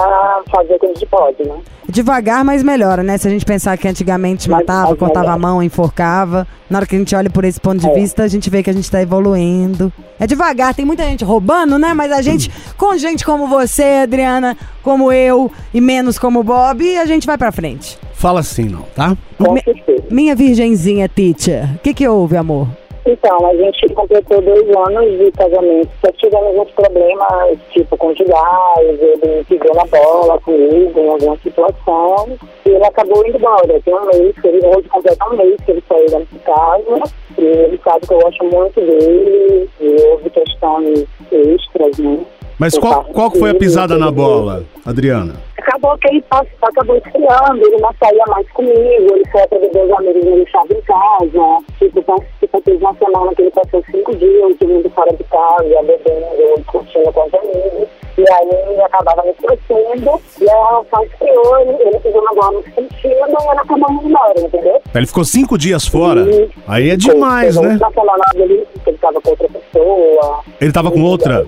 fazer 0.51 0.73
o 0.75 0.79
que 0.79 0.85
a 0.85 0.89
gente 0.89 1.05
pode, 1.05 1.47
né? 1.47 1.55
Devagar, 1.87 2.43
mas 2.43 2.61
melhora, 2.61 3.01
né? 3.01 3.17
Se 3.17 3.27
a 3.27 3.31
gente 3.31 3.45
pensar 3.45 3.77
que 3.77 3.87
antigamente 3.87 4.49
Mas- 4.49 4.59
matava, 4.59 4.89
mas 4.89 4.99
cortava 4.99 5.31
a 5.31 5.37
mão, 5.37 5.63
enforcava. 5.63 6.45
Na 6.69 6.79
hora 6.79 6.85
que 6.85 6.95
a 6.95 6.99
gente 6.99 7.15
olha 7.15 7.29
por 7.29 7.45
esse 7.45 7.59
ponto 7.59 7.79
de 7.79 7.89
É. 7.89 7.93
vista, 7.93 8.23
a 8.23 8.27
gente 8.27 8.49
vê 8.49 8.61
que 8.61 8.69
a 8.69 8.73
gente 8.73 8.91
tá 8.91 9.01
evoluindo. 9.01 9.91
É 10.19 10.27
devagar, 10.27 10.75
tem 10.75 10.85
muita 10.85 11.03
gente 11.03 11.23
roubando, 11.23 11.79
né? 11.79 11.93
Mas 11.95 12.11
a 12.11 12.21
gente, 12.21 12.51
com 12.77 12.95
gente 12.97 13.25
como 13.25 13.47
você, 13.47 14.01
Adriana, 14.03 14.55
como 14.89 15.11
eu, 15.11 15.51
e 15.71 15.79
menos 15.79 16.17
como 16.17 16.39
o 16.39 16.43
Bob, 16.43 16.97
a 16.97 17.05
gente 17.05 17.27
vai 17.27 17.37
pra 17.37 17.51
frente. 17.51 17.95
Fala 18.11 18.39
assim, 18.39 18.63
não, 18.63 18.81
tá? 18.95 19.15
Com 19.37 19.55
certeza. 19.59 20.03
Minha 20.09 20.35
virgenzinha, 20.35 21.07
teacher, 21.07 21.75
o 21.75 21.77
que 21.77 21.93
que 21.93 22.07
houve, 22.07 22.35
amor? 22.35 22.67
Então, 23.05 23.45
a 23.45 23.55
gente 23.55 23.87
completou 23.93 24.41
dois 24.41 24.67
anos 24.75 25.17
de 25.19 25.31
casamento, 25.31 25.89
só 26.03 26.11
tivemos 26.13 26.57
uns 26.57 26.71
problemas, 26.71 27.57
tipo, 27.71 27.95
conjugais, 27.97 28.99
ele 28.99 29.43
pisou 29.47 29.75
na 29.75 29.85
bola 29.85 30.39
comigo 30.39 30.99
em 30.99 31.07
alguma 31.07 31.37
situação, 31.37 32.37
e 32.65 32.69
ele 32.69 32.83
acabou 32.83 33.25
indo 33.27 33.37
embora. 33.37 33.79
Tem 33.85 33.93
um 33.93 34.05
mês, 34.07 34.35
que 34.41 34.47
ele 34.47 34.65
hoje 34.65 34.89
completa 34.89 35.29
um 35.29 35.37
mês 35.37 35.55
que 35.63 35.71
ele 35.71 35.83
saiu 35.87 36.09
da 36.09 36.17
minha 36.17 36.41
casa, 36.43 37.13
e 37.37 37.41
ele 37.41 37.79
sabe 37.83 38.07
que 38.07 38.13
eu 38.13 38.19
gosto 38.19 38.43
muito 38.43 38.81
dele, 38.81 39.69
e 39.79 39.95
houve 40.07 40.29
questões 40.31 41.05
extras, 41.31 41.97
né? 41.99 42.19
Mas 42.59 42.77
qual, 42.77 42.95
parte 42.95 43.13
qual 43.13 43.31
foi 43.31 43.49
a 43.51 43.55
pisada 43.55 43.97
na 43.97 44.11
bola, 44.11 44.63
Adriana? 44.85 45.35
Acabou 45.57 45.97
que 45.97 46.07
ele 46.09 46.21
passou, 46.23 46.47
acabou 46.61 46.97
esfriando, 46.97 47.65
ele 47.65 47.77
não 47.77 47.93
saía 47.99 48.23
mais 48.27 48.49
comigo, 48.51 48.75
ele 49.15 49.23
foi 49.31 49.41
atender 49.43 49.85
os 49.85 49.91
amigos 49.97 50.23
me 50.25 50.35
deixava 50.37 50.73
em 50.73 50.81
casa. 50.81 51.63
Tipo, 51.77 52.23
tipo, 52.39 52.61
teve 52.61 52.77
uma 52.83 52.93
semana 52.95 53.35
que 53.35 53.41
ele 53.43 53.51
passou 53.51 53.83
cinco 53.91 54.15
dias 54.15 54.55
dormindo 54.59 54.89
fora 54.89 55.13
de 55.13 55.23
casa, 55.25 55.63
bebendo, 55.83 56.65
curtindo 56.65 57.11
com 57.13 57.27
os 57.27 57.33
amigos. 57.33 57.87
E 58.17 58.29
aí 58.29 58.49
ele 58.71 58.81
acabava 58.81 59.23
me 59.23 59.29
esquecendo, 59.31 60.21
e 60.41 60.49
a 60.49 60.53
relação 60.69 61.03
esfriou, 61.05 61.59
ele, 61.59 61.71
ele 61.83 61.99
pisou 61.99 62.21
na 62.23 62.33
bola 62.33 62.51
no 62.51 62.63
sentido 62.73 63.13
e 63.13 63.21
ela 63.21 63.53
acabou 63.53 63.91
indo 63.91 64.07
embora, 64.09 64.33
entendeu? 64.41 64.81
Ele 64.93 65.05
ficou 65.05 65.23
cinco 65.23 65.57
dias 65.57 65.87
fora. 65.87 66.21
E- 66.21 66.49
Aí 66.67 66.89
é 66.89 66.97
demais, 66.97 67.55
né? 67.55 67.79
Dele, 68.33 68.67
que 68.83 68.89
ele 68.89 68.97
tava 68.97 69.21
com 69.21 69.29
outra 69.29 69.47
pessoa. 69.47 70.39
Ele 70.59 70.71
tava 70.71 70.91
com 70.91 71.01
outra? 71.01 71.45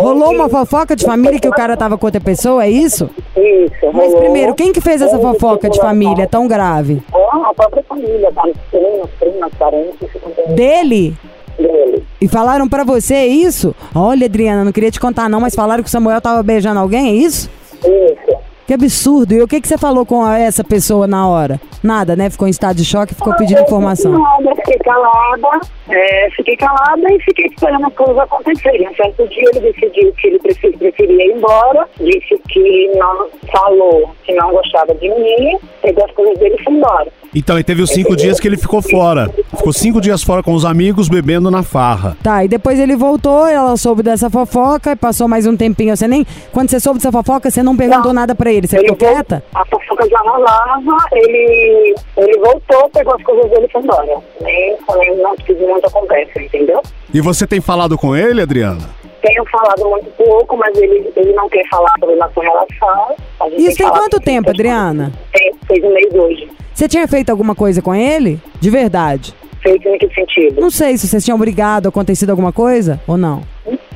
É, 0.00 0.02
Rolou 0.02 0.30
uma 0.34 0.48
fofoca 0.48 0.96
de 0.96 1.04
família 1.04 1.38
que 1.38 1.48
o 1.48 1.52
cara 1.52 1.76
tava 1.76 1.98
com 1.98 2.06
outra 2.06 2.20
pessoa, 2.20 2.64
é 2.64 2.70
isso? 2.70 3.10
Isso, 3.36 3.74
Mas 3.92 4.06
rolou. 4.06 4.20
primeiro, 4.20 4.54
quem 4.54 4.72
que 4.72 4.80
fez 4.80 5.02
essa 5.02 5.18
fofoca 5.18 5.68
de 5.68 5.78
família 5.78 6.26
tão 6.26 6.48
grave? 6.48 7.02
Ah, 7.12 7.50
a 7.50 7.54
própria 7.54 7.82
família, 7.84 8.30
tá? 8.34 8.42
Primos, 8.70 9.10
primas, 9.18 9.52
parentes, 9.58 10.08
Dele? 10.54 11.14
dele. 11.58 12.02
E 12.20 12.26
falaram 12.28 12.68
pra 12.68 12.84
você 12.84 13.26
isso? 13.26 13.74
Olha, 13.94 14.26
Adriana, 14.26 14.64
não 14.64 14.72
queria 14.72 14.90
te 14.90 14.98
contar 15.00 15.28
não, 15.28 15.40
mas 15.40 15.54
falaram 15.54 15.82
que 15.82 15.88
o 15.88 15.92
Samuel 15.92 16.20
tava 16.20 16.42
beijando 16.42 16.80
alguém, 16.80 17.08
é 17.08 17.12
isso? 17.12 17.50
Isso. 17.84 18.29
Que 18.70 18.74
absurdo. 18.74 19.34
E 19.34 19.42
o 19.42 19.48
que, 19.48 19.60
que 19.60 19.66
você 19.66 19.76
falou 19.76 20.06
com 20.06 20.24
a- 20.24 20.38
essa 20.38 20.62
pessoa 20.62 21.04
na 21.04 21.26
hora? 21.26 21.60
Nada, 21.82 22.14
né? 22.14 22.30
Ficou 22.30 22.46
em 22.46 22.52
estado 22.52 22.76
de 22.76 22.84
choque 22.84 23.10
e 23.12 23.16
ficou 23.16 23.34
pedindo 23.34 23.60
informação. 23.62 24.12
Nada, 24.12 24.54
fiquei 24.54 24.78
calada, 24.78 25.60
é, 25.88 26.28
fiquei 26.36 26.56
calada 26.56 27.02
e 27.12 27.20
fiquei 27.24 27.46
esperando 27.46 27.84
as 27.88 27.94
coisas 27.94 28.18
acontecerem. 28.18 28.88
Um 28.88 28.94
certo 28.94 29.26
dia 29.28 29.42
ele 29.52 29.72
decidiu 29.72 30.12
que 30.12 30.26
ele 30.28 30.38
prefer- 30.38 30.78
preferia 30.78 31.26
ir 31.26 31.36
embora, 31.36 31.84
disse 31.98 32.40
que 32.48 32.92
não 32.96 33.26
falou 33.50 34.10
que 34.24 34.32
não 34.34 34.52
gostava 34.52 34.94
de 34.94 35.08
mim, 35.08 35.58
pegou 35.82 36.04
as 36.04 36.12
coisas 36.12 36.38
dele 36.38 36.54
e 36.56 36.62
foi 36.62 36.72
embora. 36.74 37.08
Então, 37.34 37.58
e 37.58 37.62
teve 37.64 37.80
os 37.80 37.90
cinco 37.90 38.16
dias 38.16 38.40
que 38.40 38.48
ele 38.48 38.56
ficou 38.56 38.82
fora. 38.82 39.30
Ficou 39.56 39.72
cinco 39.72 40.00
dias 40.00 40.20
fora 40.20 40.42
com 40.42 40.52
os 40.52 40.64
amigos, 40.64 41.08
bebendo 41.08 41.48
na 41.48 41.62
farra. 41.62 42.16
Tá, 42.24 42.44
e 42.44 42.48
depois 42.48 42.76
ele 42.78 42.96
voltou, 42.96 43.46
ela 43.46 43.76
soube 43.76 44.02
dessa 44.02 44.28
fofoca 44.28 44.92
e 44.92 44.96
passou 44.96 45.28
mais 45.28 45.46
um 45.46 45.56
tempinho. 45.56 45.96
Você 45.96 46.08
nem. 46.08 46.26
Quando 46.52 46.70
você 46.70 46.80
soube 46.80 46.98
dessa 46.98 47.12
fofoca, 47.12 47.48
você 47.48 47.62
não 47.62 47.76
perguntou 47.76 48.06
Não. 48.06 48.14
nada 48.14 48.34
pra 48.34 48.52
ele. 48.52 48.59
Você 48.68 48.76
Ele 48.78 48.88
ficou 48.88 48.98
vol- 49.08 49.14
quieta? 49.14 49.42
A 49.54 49.64
fofoca 49.66 50.08
já 50.08 50.18
rolava, 50.18 50.96
ele, 51.12 51.94
ele 52.16 52.38
voltou, 52.38 52.88
pegou 52.90 53.14
as 53.14 53.22
coisas 53.22 53.50
dele 53.50 53.66
e 53.66 53.72
foi 53.72 53.82
embora. 53.82 54.16
Nem, 54.40 54.76
nem 54.98 55.16
não 55.18 55.36
tive 55.36 55.64
muita 55.66 55.90
conversa, 55.90 56.40
entendeu? 56.42 56.80
E 57.12 57.20
você 57.20 57.46
tem 57.46 57.60
falado 57.60 57.96
com 57.98 58.14
ele, 58.16 58.40
Adriana? 58.42 58.80
Tenho 59.22 59.44
falado 59.50 59.86
muito 59.88 60.10
pouco, 60.12 60.56
mas 60.56 60.76
ele, 60.78 61.12
ele 61.14 61.32
não 61.34 61.48
quer 61.48 61.66
falar 61.68 61.90
sobre 61.98 62.16
nossa 62.16 62.40
relação. 62.40 63.14
Isso 63.58 63.76
tem 63.76 63.86
falado 63.86 64.00
quanto 64.00 64.20
tempo, 64.20 64.48
Adriana? 64.50 65.12
Tem, 65.32 65.52
fez 65.66 65.84
um 65.84 65.92
mês 65.92 66.14
hoje. 66.14 66.50
Você 66.72 66.88
tinha 66.88 67.06
feito 67.06 67.28
alguma 67.30 67.54
coisa 67.54 67.82
com 67.82 67.94
ele? 67.94 68.40
De 68.58 68.70
verdade? 68.70 69.34
Feito 69.62 69.86
em 69.88 69.98
que 69.98 70.08
sentido? 70.14 70.58
Não 70.58 70.70
sei 70.70 70.96
se 70.96 71.06
vocês 71.06 71.22
tinham 71.22 71.38
brigado, 71.38 71.86
acontecido 71.90 72.30
alguma 72.30 72.50
coisa 72.52 72.98
ou 73.06 73.18
não. 73.18 73.42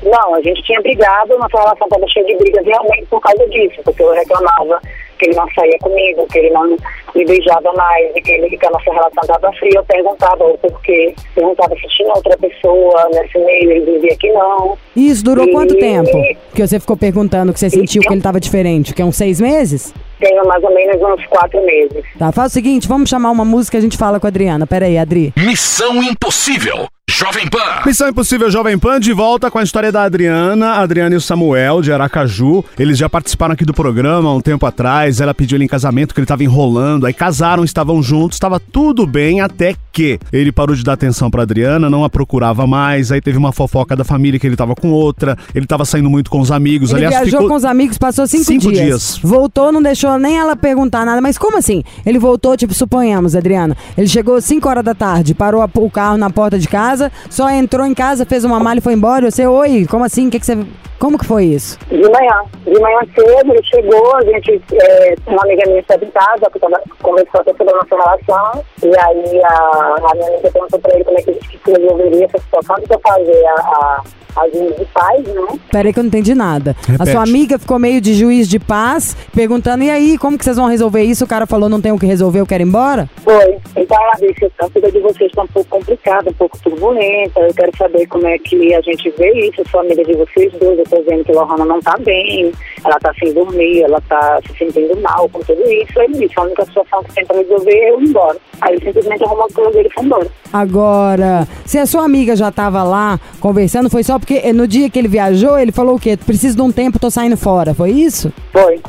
Não, 0.04 0.34
a 0.34 0.40
gente 0.42 0.62
tinha 0.62 0.80
brigado, 0.82 1.38
nossa 1.38 1.56
relação 1.58 1.86
estava 1.86 2.06
cheia 2.08 2.26
de 2.26 2.36
brigas 2.36 2.64
realmente 2.66 3.06
por 3.06 3.20
causa 3.20 3.48
disso, 3.48 3.80
porque 3.84 4.02
eu 4.02 4.12
reclamava 4.12 4.80
que 5.18 5.26
ele 5.26 5.36
não 5.36 5.48
saía 5.54 5.78
comigo, 5.80 6.26
que 6.30 6.38
ele 6.38 6.50
não 6.50 6.68
me 7.14 7.24
beijava 7.24 7.72
mais, 7.72 8.14
e 8.16 8.20
que, 8.20 8.30
ele, 8.32 8.56
que 8.56 8.66
a 8.66 8.70
nossa 8.70 8.92
relação 8.92 9.22
estava 9.22 9.52
fria. 9.54 9.72
Eu 9.76 9.84
perguntava 9.84 10.44
o 10.44 10.58
porquê, 10.58 11.14
perguntava 11.34 11.74
se 11.76 11.86
tinha 11.88 12.12
outra 12.12 12.36
pessoa 12.36 13.08
nesse 13.12 13.38
meio, 13.38 13.70
ele 13.70 13.92
dizia 13.98 14.16
que 14.18 14.32
não. 14.32 14.76
E 14.96 15.08
isso 15.08 15.24
durou 15.24 15.46
E- 15.46 15.52
quanto 15.52 15.76
tempo? 15.78 16.10
Que 16.54 16.66
você 16.66 16.78
ficou 16.80 16.96
perguntando 16.96 17.52
que 17.52 17.58
você 17.60 17.70
sentiu 17.70 18.02
que 18.02 18.12
ele 18.12 18.20
tava 18.22 18.38
diferente? 18.40 18.92
Que 18.92 19.02
é 19.02 19.04
uns 19.04 19.16
seis 19.16 19.40
meses? 19.40 19.94
Tenho 20.20 20.44
mais 20.46 20.62
ou 20.62 20.74
menos 20.74 21.00
uns 21.00 21.26
quatro 21.26 21.64
meses. 21.64 22.04
Tá, 22.18 22.30
faz 22.32 22.50
o 22.52 22.54
seguinte, 22.54 22.88
vamos 22.88 23.08
chamar 23.08 23.30
uma 23.30 23.44
música 23.44 23.76
e 23.76 23.78
a 23.78 23.82
gente 23.82 23.96
fala 23.96 24.18
com 24.20 24.26
a 24.26 24.30
Adriana. 24.30 24.66
Pera 24.66 24.86
aí, 24.86 24.98
Adri. 24.98 25.32
Missão 25.36 26.02
Impossível. 26.02 26.86
Jovem 27.10 27.46
Pan. 27.48 27.58
Missão 27.84 28.08
Impossível 28.08 28.50
Jovem 28.50 28.78
Pan 28.78 28.98
de 28.98 29.12
volta 29.12 29.50
com 29.50 29.58
a 29.58 29.62
história 29.62 29.92
da 29.92 30.02
Adriana, 30.04 30.76
Adriana 30.76 31.14
e 31.14 31.18
o 31.18 31.20
Samuel 31.20 31.82
de 31.82 31.92
Aracaju. 31.92 32.64
Eles 32.78 32.96
já 32.96 33.10
participaram 33.10 33.52
aqui 33.52 33.64
do 33.64 33.74
programa 33.74 34.30
há 34.30 34.34
um 34.34 34.40
tempo 34.40 34.64
atrás. 34.64 35.20
Ela 35.20 35.34
pediu 35.34 35.56
ele 35.56 35.64
em 35.64 35.68
casamento 35.68 36.14
que 36.14 36.18
ele 36.20 36.24
estava 36.24 36.42
enrolando. 36.42 37.04
Aí 37.04 37.12
casaram, 37.12 37.62
estavam 37.62 38.02
juntos, 38.02 38.36
estava 38.36 38.58
tudo 38.58 39.06
bem 39.06 39.42
até 39.42 39.76
que 39.92 40.18
ele 40.32 40.50
parou 40.50 40.74
de 40.74 40.82
dar 40.82 40.94
atenção 40.94 41.30
pra 41.30 41.42
Adriana, 41.42 41.90
não 41.90 42.04
a 42.04 42.10
procurava 42.10 42.66
mais. 42.66 43.12
Aí 43.12 43.20
teve 43.20 43.36
uma 43.36 43.52
fofoca 43.52 43.94
da 43.94 44.02
família 44.02 44.40
que 44.40 44.46
ele 44.46 44.56
tava 44.56 44.74
com 44.74 44.90
outra. 44.90 45.36
Ele 45.54 45.66
tava 45.66 45.84
saindo 45.84 46.08
muito 46.08 46.30
com 46.30 46.40
os 46.40 46.50
amigos. 46.50 46.90
Ele 46.90 47.04
Aliás, 47.04 47.24
viajou 47.24 47.40
ficou 47.40 47.48
com 47.50 47.56
os 47.56 47.64
amigos, 47.66 47.98
passou 47.98 48.26
cinco, 48.26 48.44
Cinco 48.44 48.72
dias. 48.72 48.78
dias. 48.82 49.18
Voltou, 49.22 49.70
não 49.70 49.82
deixou 49.82 50.18
nem 50.18 50.38
ela 50.38 50.56
perguntar 50.56 51.04
nada. 51.04 51.20
Mas 51.20 51.36
como 51.36 51.58
assim? 51.58 51.84
Ele 52.04 52.18
voltou, 52.18 52.56
tipo, 52.56 52.72
suponhamos, 52.72 53.36
Adriana. 53.36 53.76
Ele 53.96 54.08
chegou 54.08 54.40
5 54.40 54.66
horas 54.68 54.82
da 54.84 54.94
tarde, 54.94 55.34
parou 55.34 55.60
a- 55.62 55.68
o 55.76 55.90
carro 55.90 56.16
na 56.16 56.30
porta 56.30 56.58
de 56.58 56.66
casa, 56.66 56.93
só 57.30 57.50
entrou 57.50 57.86
em 57.86 57.94
casa, 57.94 58.24
fez 58.26 58.44
uma 58.44 58.58
mala 58.60 58.78
e 58.78 58.82
foi 58.82 58.92
embora. 58.92 59.30
Você, 59.30 59.46
oi, 59.46 59.86
como 59.90 60.04
assim? 60.04 60.30
Que 60.30 60.38
que 60.38 60.46
você... 60.46 60.58
Como 60.98 61.18
que 61.18 61.26
foi 61.26 61.44
isso? 61.44 61.78
De 61.90 62.08
manhã. 62.08 62.44
De 62.64 62.80
manhã 62.80 62.98
cedo, 63.14 63.52
ele 63.52 63.62
chegou, 63.64 64.16
a 64.16 64.22
gente, 64.22 64.62
é, 64.72 65.14
uma 65.26 65.42
amiga 65.42 65.64
minha 65.66 65.80
estava 65.80 66.04
em 66.04 66.10
casa, 66.10 66.50
que 66.50 66.58
conversou 67.02 67.40
até 67.40 67.52
sobre 67.52 67.74
a 67.74 67.76
nossa 67.76 67.96
relação, 67.96 68.64
e 68.82 68.86
aí 68.86 69.42
a, 69.44 69.96
a 70.10 70.14
minha 70.14 70.28
amiga 70.28 70.50
perguntou 70.50 70.78
pra 70.78 70.94
ele 70.94 71.04
como 71.04 71.18
é 71.18 71.22
que 71.22 71.30
a 71.30 71.34
gente 71.34 71.60
resolveria 71.66 72.24
essa 72.24 72.38
situação, 72.38 72.76
para 72.86 72.98
fazer 73.06 73.46
a, 73.46 73.54
a, 73.54 74.02
as 74.36 74.52
linhas 74.52 74.76
de 74.76 74.84
paz, 74.86 75.24
né? 75.26 75.58
Peraí 75.70 75.92
que 75.92 75.98
eu 75.98 76.02
não 76.02 76.08
entendi 76.08 76.34
nada. 76.34 76.76
A 76.88 76.92
Repete. 76.92 77.10
sua 77.10 77.22
amiga 77.22 77.58
ficou 77.58 77.78
meio 77.78 78.00
de 78.00 78.14
juiz 78.14 78.48
de 78.48 78.58
paz, 78.58 79.16
perguntando, 79.34 79.84
e 79.84 79.90
aí, 79.90 80.18
como 80.18 80.38
que 80.38 80.44
vocês 80.44 80.56
vão 80.56 80.66
resolver 80.66 81.02
isso? 81.02 81.24
O 81.24 81.28
cara 81.28 81.46
falou, 81.46 81.68
não 81.68 81.80
tem 81.80 81.92
o 81.92 81.98
que 81.98 82.06
resolver, 82.06 82.40
eu 82.40 82.46
quero 82.46 82.62
ir 82.62 82.66
embora? 82.66 83.08
Foi. 83.22 83.56
Então 83.76 83.96
ela 83.96 84.12
disse, 84.20 84.50
a 84.60 84.66
vida 84.66 84.90
de 84.90 85.00
vocês 85.00 85.30
está 85.30 85.42
um 85.42 85.48
pouco 85.48 85.68
complicada, 85.70 86.30
um 86.30 86.34
pouco 86.34 86.58
turbulenta, 86.62 87.40
eu 87.40 87.54
quero 87.54 87.76
saber 87.76 88.06
como 88.06 88.26
é 88.26 88.38
que 88.38 88.74
a 88.74 88.80
gente 88.80 89.12
vê 89.18 89.48
isso, 89.48 89.62
a 89.62 89.68
família 89.68 90.04
de 90.04 90.14
vocês 90.14 90.52
dois, 90.54 90.78
eu 90.78 90.84
tô 90.84 91.02
vendo 91.08 91.24
que 91.24 91.32
a 91.32 91.40
Lohana 91.40 91.64
não 91.64 91.80
tá 91.80 91.96
bem, 91.98 92.52
ela 92.84 92.98
tá 92.98 93.12
sem 93.18 93.32
dormir, 93.32 93.82
ela 93.82 94.00
tá 94.08 94.40
se 94.46 94.58
sentindo 94.58 95.00
mal 95.00 95.28
com 95.28 95.40
tudo 95.40 95.62
isso. 95.70 96.00
Ele 96.00 96.18
disse, 96.18 96.38
a 96.38 96.42
única 96.42 96.64
situação 96.64 97.02
que 97.04 97.14
tem 97.14 97.26
pra 97.26 97.36
resolver 97.36 97.72
é 97.72 97.90
eu 97.90 98.00
ir 98.00 98.08
embora. 98.08 98.36
Aí 98.60 98.74
ele 98.74 98.84
simplesmente 98.84 99.24
arrumou 99.24 99.46
as 99.46 99.52
coisas 99.52 99.72
dele 99.74 99.88
e 99.90 99.94
foi 99.94 100.04
embora. 100.04 100.26
Agora, 100.52 101.48
se 101.64 101.78
a 101.78 101.86
sua 101.86 102.04
amiga 102.04 102.36
já 102.36 102.50
tava 102.50 102.82
lá 102.82 103.18
conversando, 103.40 103.90
foi 103.90 104.02
só 104.02 104.18
porque 104.24 104.52
no 104.54 104.66
dia 104.66 104.88
que 104.88 104.98
ele 104.98 105.06
viajou, 105.06 105.58
ele 105.58 105.70
falou 105.70 105.96
o 105.96 106.00
quê? 106.00 106.16
Preciso 106.16 106.56
de 106.56 106.62
um 106.62 106.72
tempo, 106.72 106.98
tô 106.98 107.10
saindo 107.10 107.36
fora. 107.36 107.74
Foi 107.74 107.90
isso? 107.90 108.32
Foi. 108.50 108.80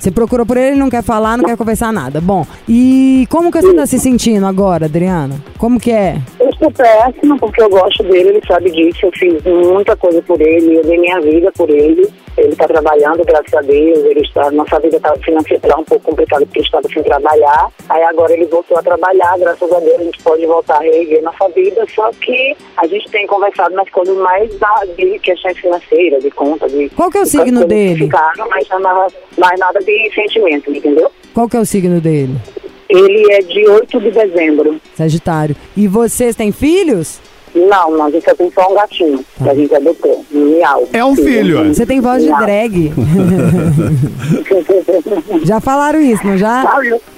Você 0.00 0.10
procurou 0.10 0.46
por 0.46 0.56
ele, 0.56 0.68
ele 0.68 0.76
não 0.76 0.88
quer 0.88 1.02
falar, 1.02 1.36
não 1.36 1.44
quer 1.44 1.58
conversar 1.58 1.92
nada. 1.92 2.22
Bom, 2.22 2.46
e 2.66 3.26
como 3.28 3.52
que 3.52 3.60
você 3.60 3.74
tá 3.74 3.86
se 3.86 3.98
sentindo 3.98 4.46
agora, 4.46 4.86
Adriana? 4.86 5.34
Como 5.58 5.78
que 5.78 5.90
é? 5.90 6.16
Eu 6.40 6.48
estou 6.48 6.72
péssima 6.72 7.36
porque 7.38 7.62
eu 7.62 7.68
gosto 7.68 8.02
dele, 8.04 8.30
ele 8.30 8.42
sabe 8.46 8.70
disso. 8.70 9.04
Eu 9.04 9.12
fiz 9.12 9.44
muita 9.44 9.94
coisa 9.96 10.22
por 10.22 10.40
ele, 10.40 10.78
eu 10.78 10.82
dei 10.82 10.98
minha 10.98 11.20
vida 11.20 11.52
por 11.52 11.68
ele. 11.68 12.08
Ele 12.38 12.52
está 12.52 12.66
trabalhando, 12.66 13.22
graças 13.26 13.52
a 13.52 13.60
Deus. 13.60 13.98
Ele 13.98 14.20
está, 14.20 14.50
nossa 14.50 14.80
vida 14.80 14.96
estava 14.96 15.18
financeira 15.18 15.76
um 15.76 15.84
pouco 15.84 16.10
complicada 16.10 16.46
porque 16.46 16.60
ele 16.60 16.66
estava 16.66 16.88
sem 16.88 17.02
trabalhar. 17.02 17.68
Aí 17.90 18.02
agora 18.04 18.32
ele 18.32 18.46
voltou 18.46 18.78
a 18.78 18.82
trabalhar, 18.82 19.38
graças 19.38 19.70
a 19.70 19.80
Deus 19.80 20.00
a 20.00 20.04
gente 20.04 20.22
pode 20.22 20.46
voltar 20.46 20.76
a 20.76 20.80
reerguer 20.80 21.22
nossa 21.22 21.46
vida. 21.50 21.84
Só 21.94 22.10
que 22.12 22.56
a 22.78 22.86
gente 22.86 23.10
tem 23.10 23.26
conversado 23.26 23.74
nas 23.74 23.90
coisas 23.90 24.16
mais 24.16 24.58
da, 24.58 24.86
de 24.96 25.18
questões 25.18 25.58
financeiras, 25.58 26.22
de 26.22 26.30
conta, 26.30 26.66
de. 26.70 26.88
Qual 26.90 27.10
que 27.10 27.18
é 27.18 27.20
o 27.20 27.26
signo 27.26 27.66
dele? 27.66 28.04
Ficaram, 28.04 28.48
mas 28.48 28.66
nada, 28.68 29.06
mais 29.36 29.60
nada 29.60 29.78
de 29.80 29.89
sentimento, 30.14 30.70
entendeu? 30.70 31.10
Qual 31.32 31.48
que 31.48 31.56
é 31.56 31.60
o 31.60 31.66
signo 31.66 32.00
dele? 32.00 32.36
Ele 32.88 33.32
é 33.32 33.40
de 33.40 33.68
8 33.68 34.00
de 34.00 34.10
dezembro. 34.10 34.80
Sagitário. 34.96 35.54
E 35.76 35.86
vocês 35.86 36.34
têm 36.34 36.50
filhos? 36.50 37.20
Não, 37.54 37.90
não, 37.96 38.06
a 38.06 38.10
gente 38.10 38.24
só 38.24 38.34
tem 38.34 38.50
só 38.52 38.70
um 38.70 38.74
gatinho 38.74 39.24
que 39.42 39.48
a 39.48 39.54
gente 39.54 39.74
adotou, 39.74 40.24
um 40.32 40.44
miau. 40.56 40.88
É 40.92 41.04
um 41.04 41.16
filho, 41.16 41.64
é. 41.64 41.68
Você 41.68 41.84
tem 41.84 42.00
voz 42.00 42.22
de 42.22 42.28
Miau. 42.28 42.40
drag. 42.42 42.92
já 45.44 45.60
falaram 45.60 46.00
isso, 46.00 46.26
não 46.26 46.36
já? 46.38 46.64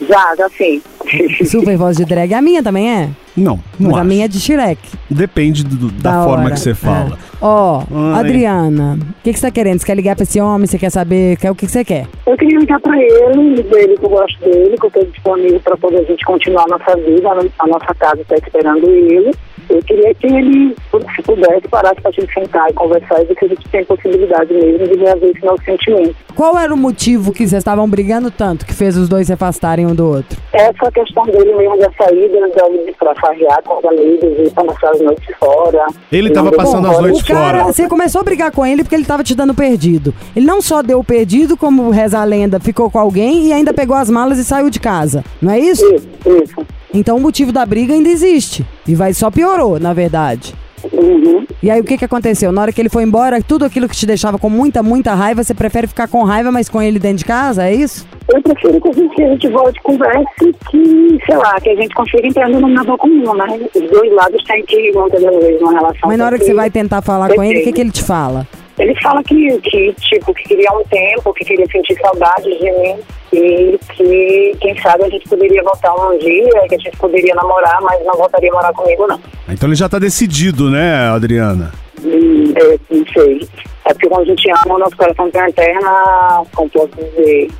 Já, 0.09 0.35
já 0.37 0.49
sim. 0.57 0.83
Super 1.45 1.77
voz 1.77 1.97
de 1.97 2.05
drag. 2.05 2.33
A 2.35 2.41
minha 2.43 2.63
também 2.63 2.91
é? 2.91 3.09
Não, 3.37 3.59
não 3.81 3.91
Mas 3.91 3.95
a 3.95 3.99
acho. 4.01 4.09
minha 4.09 4.25
é 4.27 4.29
de 4.29 4.39
Shrek. 4.39 4.79
Depende 5.11 5.65
do- 5.65 5.91
da, 5.91 6.11
Da 6.13 6.25
forma 6.25 6.45
hora. 6.45 6.55
que 6.55 6.61
você 6.61 6.75
fala. 6.75 7.17
É. 7.17 7.33
Ó, 7.41 7.83
Ai. 8.15 8.21
Adriana, 8.21 8.99
o 9.01 9.23
que, 9.25 9.33
que 9.33 9.39
você 9.39 9.47
tá 9.47 9.51
querendo? 9.51 9.79
Você 9.81 9.87
quer 9.87 9.97
ligar 9.97 10.15
pra 10.15 10.23
esse 10.23 10.41
homem? 10.41 10.67
Você 10.67 10.79
quer 10.79 10.91
saber? 10.91 11.37
Quer, 11.39 11.51
o 11.51 11.55
que, 11.55 11.67
que 11.67 11.73
você 11.73 11.85
quer? 11.85 12.07
Eu 12.27 12.37
queria 12.37 12.59
ligar 12.59 12.79
pra 12.81 12.95
ele, 12.97 13.63
dizer 13.63 13.83
ele 13.85 13.97
que 13.97 14.05
eu 14.05 14.11
gosto 14.11 14.39
dele, 14.41 14.77
que 14.79 14.85
eu 14.85 14.89
estou 14.89 15.05
disponível 15.07 15.61
para 15.61 15.77
poder 15.79 16.01
a 16.01 16.05
gente 16.05 16.25
continuar 16.25 16.65
a 16.65 16.79
nossa 16.79 16.95
vida, 16.97 17.29
a 17.59 17.67
nossa 17.67 17.95
casa 17.99 18.21
está 18.21 18.37
esperando 18.37 18.89
ele. 18.91 19.31
Eu 19.69 19.83
queria 19.83 20.15
que 20.15 20.27
ele, 20.27 20.75
se 21.17 21.23
pudesse, 21.23 21.69
parasse 21.69 22.01
para 22.01 22.11
a 22.11 22.13
gente 22.13 22.33
sentar 22.33 22.71
e 22.71 22.73
conversar 22.75 23.23
e 23.23 23.27
ver 23.27 23.37
se 23.39 23.45
a 23.45 23.49
gente 23.49 23.69
tem 23.69 23.85
possibilidade 23.85 24.53
mesmo 24.53 24.87
de 24.87 24.99
reaver 24.99 25.31
esse 25.31 25.45
nosso 25.45 25.65
sentimento. 25.65 26.15
Qual 26.35 26.59
era 26.59 26.73
o 26.73 26.77
motivo 26.77 27.33
que 27.33 27.47
vocês 27.47 27.61
estavam 27.61 27.89
brigando 27.89 28.31
tanto 28.31 28.67
que 28.67 28.75
fez 28.75 28.97
os 28.97 29.09
dois 29.09 29.27
se 29.27 29.33
afastarem 29.33 29.87
um 29.87 29.95
do 29.95 30.07
outro? 30.07 30.39
Essa 30.53 30.91
questão 30.91 31.25
dele 31.25 31.55
mesmo 31.55 31.79
da 31.79 31.91
saída, 31.93 32.41
da 32.55 32.63
para 32.99 33.15
farrear 33.17 33.63
com 33.65 33.79
os 33.79 33.85
amigos 33.85 34.47
e 34.47 34.51
passar 34.51 34.91
as 34.91 35.01
noites 35.01 35.37
fora. 35.39 35.87
Ele 36.11 36.31
tava 36.31 36.51
Não, 36.51 36.57
passando 36.57 36.89
as 36.89 37.01
noites 37.01 37.23
cara, 37.23 37.61
fora. 37.61 37.73
você 37.73 37.89
começou 37.89 38.21
a 38.21 38.25
brigar 38.25 38.51
com 38.51 38.65
ele 38.65 38.83
porque 38.83 38.95
ele 38.95 39.05
tava 39.05 39.25
te 39.25 39.35
dando 39.35 39.55
perdido. 39.55 40.15
Ele 40.35 40.47
não 40.47 40.61
só 40.61 40.83
deu 40.83 41.03
perdido, 41.03 41.57
como 41.57 41.91
reza 41.91 42.19
a 42.19 42.25
lenda, 42.25 42.61
ficou 42.61 42.91
com 42.91 42.99
alguém 42.99 43.47
e 43.47 43.53
ainda 43.53 43.73
pegou 43.73 43.97
as 43.97 44.09
malas 44.09 44.39
e 44.39 44.45
saiu 44.45 44.71
de 44.71 44.81
casa. 44.81 45.25
Não 45.41 45.53
é 45.53 45.59
isso? 45.59 45.85
Isso, 45.95 46.09
isso. 46.43 46.67
Então 46.95 47.17
o 47.17 47.21
motivo 47.21 47.53
da 47.53 47.65
briga 47.65 47.95
ainda 47.95 48.09
existe. 48.09 48.65
E 48.87 48.95
vai 48.95 49.15
só 49.15 49.31
piorou, 49.31 49.81
na 49.81 49.93
verdade. 49.93 50.55
Uhum. 50.93 51.47
E 51.63 51.71
aí 51.71 51.81
o 51.81 51.85
que 51.85 51.97
que 51.97 52.05
aconteceu? 52.05 52.51
Na 52.51 52.63
hora 52.63 52.73
que 52.73 52.81
ele 52.81 52.89
foi 52.89 53.05
embora, 53.05 53.41
tudo 53.41 53.65
aquilo 53.65 53.89
que 53.89 53.97
te 53.97 54.05
deixava 54.05 54.39
com 54.39 54.51
muita, 54.51 54.83
muita 54.83 55.15
raiva, 55.15 55.45
você 55.45 55.55
prefere 55.55 55.87
ficar 55.87 56.09
com 56.09 56.25
raiva, 56.25 56.51
mas 56.51 56.69
com 56.69 56.83
ele 56.83 56.99
dentro 56.99 57.19
de 57.19 57.25
casa, 57.25 57.65
é 57.65 57.75
isso? 57.75 58.07
Eu 58.29 58.43
prefiro 58.43 58.81
que 58.81 58.89
a 58.89 58.93
gente, 58.93 59.15
que 59.15 59.23
a 59.23 59.29
gente 59.29 59.49
volte 59.49 59.79
e 59.79 59.83
converse 59.83 60.55
que, 60.71 61.19
sei 61.25 61.37
lá, 61.37 61.61
que 61.61 61.71
a 61.71 61.77
gente 61.77 61.95
consiga 61.95 62.27
entrar 62.27 62.49
no 62.49 62.57
denominador 62.57 62.99
comum, 62.99 63.35
né? 63.35 63.61
Os 63.75 63.91
dois 63.91 64.13
lados 64.13 64.43
têm 64.45 64.65
que 64.65 64.77
vezes 64.77 65.61
uma 65.61 65.73
relação. 65.73 66.09
Mas 66.09 66.19
na 66.19 66.27
hora 66.27 66.39
que 66.39 66.45
você 66.45 66.55
vai 66.55 66.71
tentar 66.71 67.03
falar 67.03 67.35
com 67.35 67.43
ele, 67.43 67.61
o 67.61 67.65
que 67.65 67.73
que 67.73 67.81
ele 67.81 67.91
te 67.91 68.03
fala? 68.03 68.47
Ele 68.79 68.95
fala 69.03 69.23
que, 69.23 69.61
que, 69.61 69.95
tipo, 70.01 70.33
que 70.33 70.45
queria 70.45 70.73
um 70.73 70.83
tempo, 70.85 71.33
que 71.35 71.45
queria 71.45 71.67
sentir 71.67 71.99
saudade 72.01 72.45
de 72.45 72.71
mim 72.71 72.97
e 73.33 73.79
que, 73.95 74.57
quem 74.61 74.81
sabe, 74.81 75.05
a 75.05 75.09
gente 75.11 75.29
poderia 75.29 75.63
voltar 75.63 75.95
um 75.95 76.19
dia, 76.19 76.69
que 76.69 76.75
a 76.75 76.79
gente 76.79 76.97
poderia 76.97 77.35
namorar, 77.35 77.81
mas 77.83 78.05
não 78.05 78.15
voltaria 78.15 78.51
a 78.51 78.55
morar 78.55 78.73
comigo, 78.73 79.07
não. 79.07 79.21
Então 79.49 79.69
ele 79.69 79.77
já 79.77 79.89
tá 79.89 79.99
decidido, 79.99 80.71
né, 80.71 81.11
Adriana? 81.11 81.71
Hum, 82.03 82.53
é, 82.57 82.79
não 82.91 83.05
sei. 83.13 83.47
É 83.85 83.93
porque 83.93 84.09
quando 84.09 84.23
a 84.23 84.25
gente 84.27 84.51
ama, 84.51 84.75
o 84.75 84.79
nosso 84.79 84.97
coração 84.97 85.31
tem 85.31 85.41
uma 85.43 85.51
eterna, 85.51 86.43
como 86.55 86.71
posso 86.71 86.89
dizer... 86.97 87.51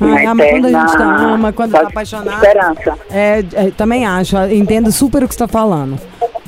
Ai, 0.00 0.26
ama 0.26 0.44
quando 0.44 0.64
a 0.64 0.70
gente 0.70 1.02
ama, 1.02 1.52
quando 1.52 1.72
tá 1.72 1.80
apaixonado. 1.82 2.34
Esperança. 2.34 2.98
É, 3.10 3.44
é, 3.54 3.70
também 3.70 4.04
acho, 4.04 4.36
entendo 4.46 4.90
super 4.90 5.22
o 5.22 5.28
que 5.28 5.34
você 5.34 5.38
tá 5.38 5.46
falando. 5.46 5.96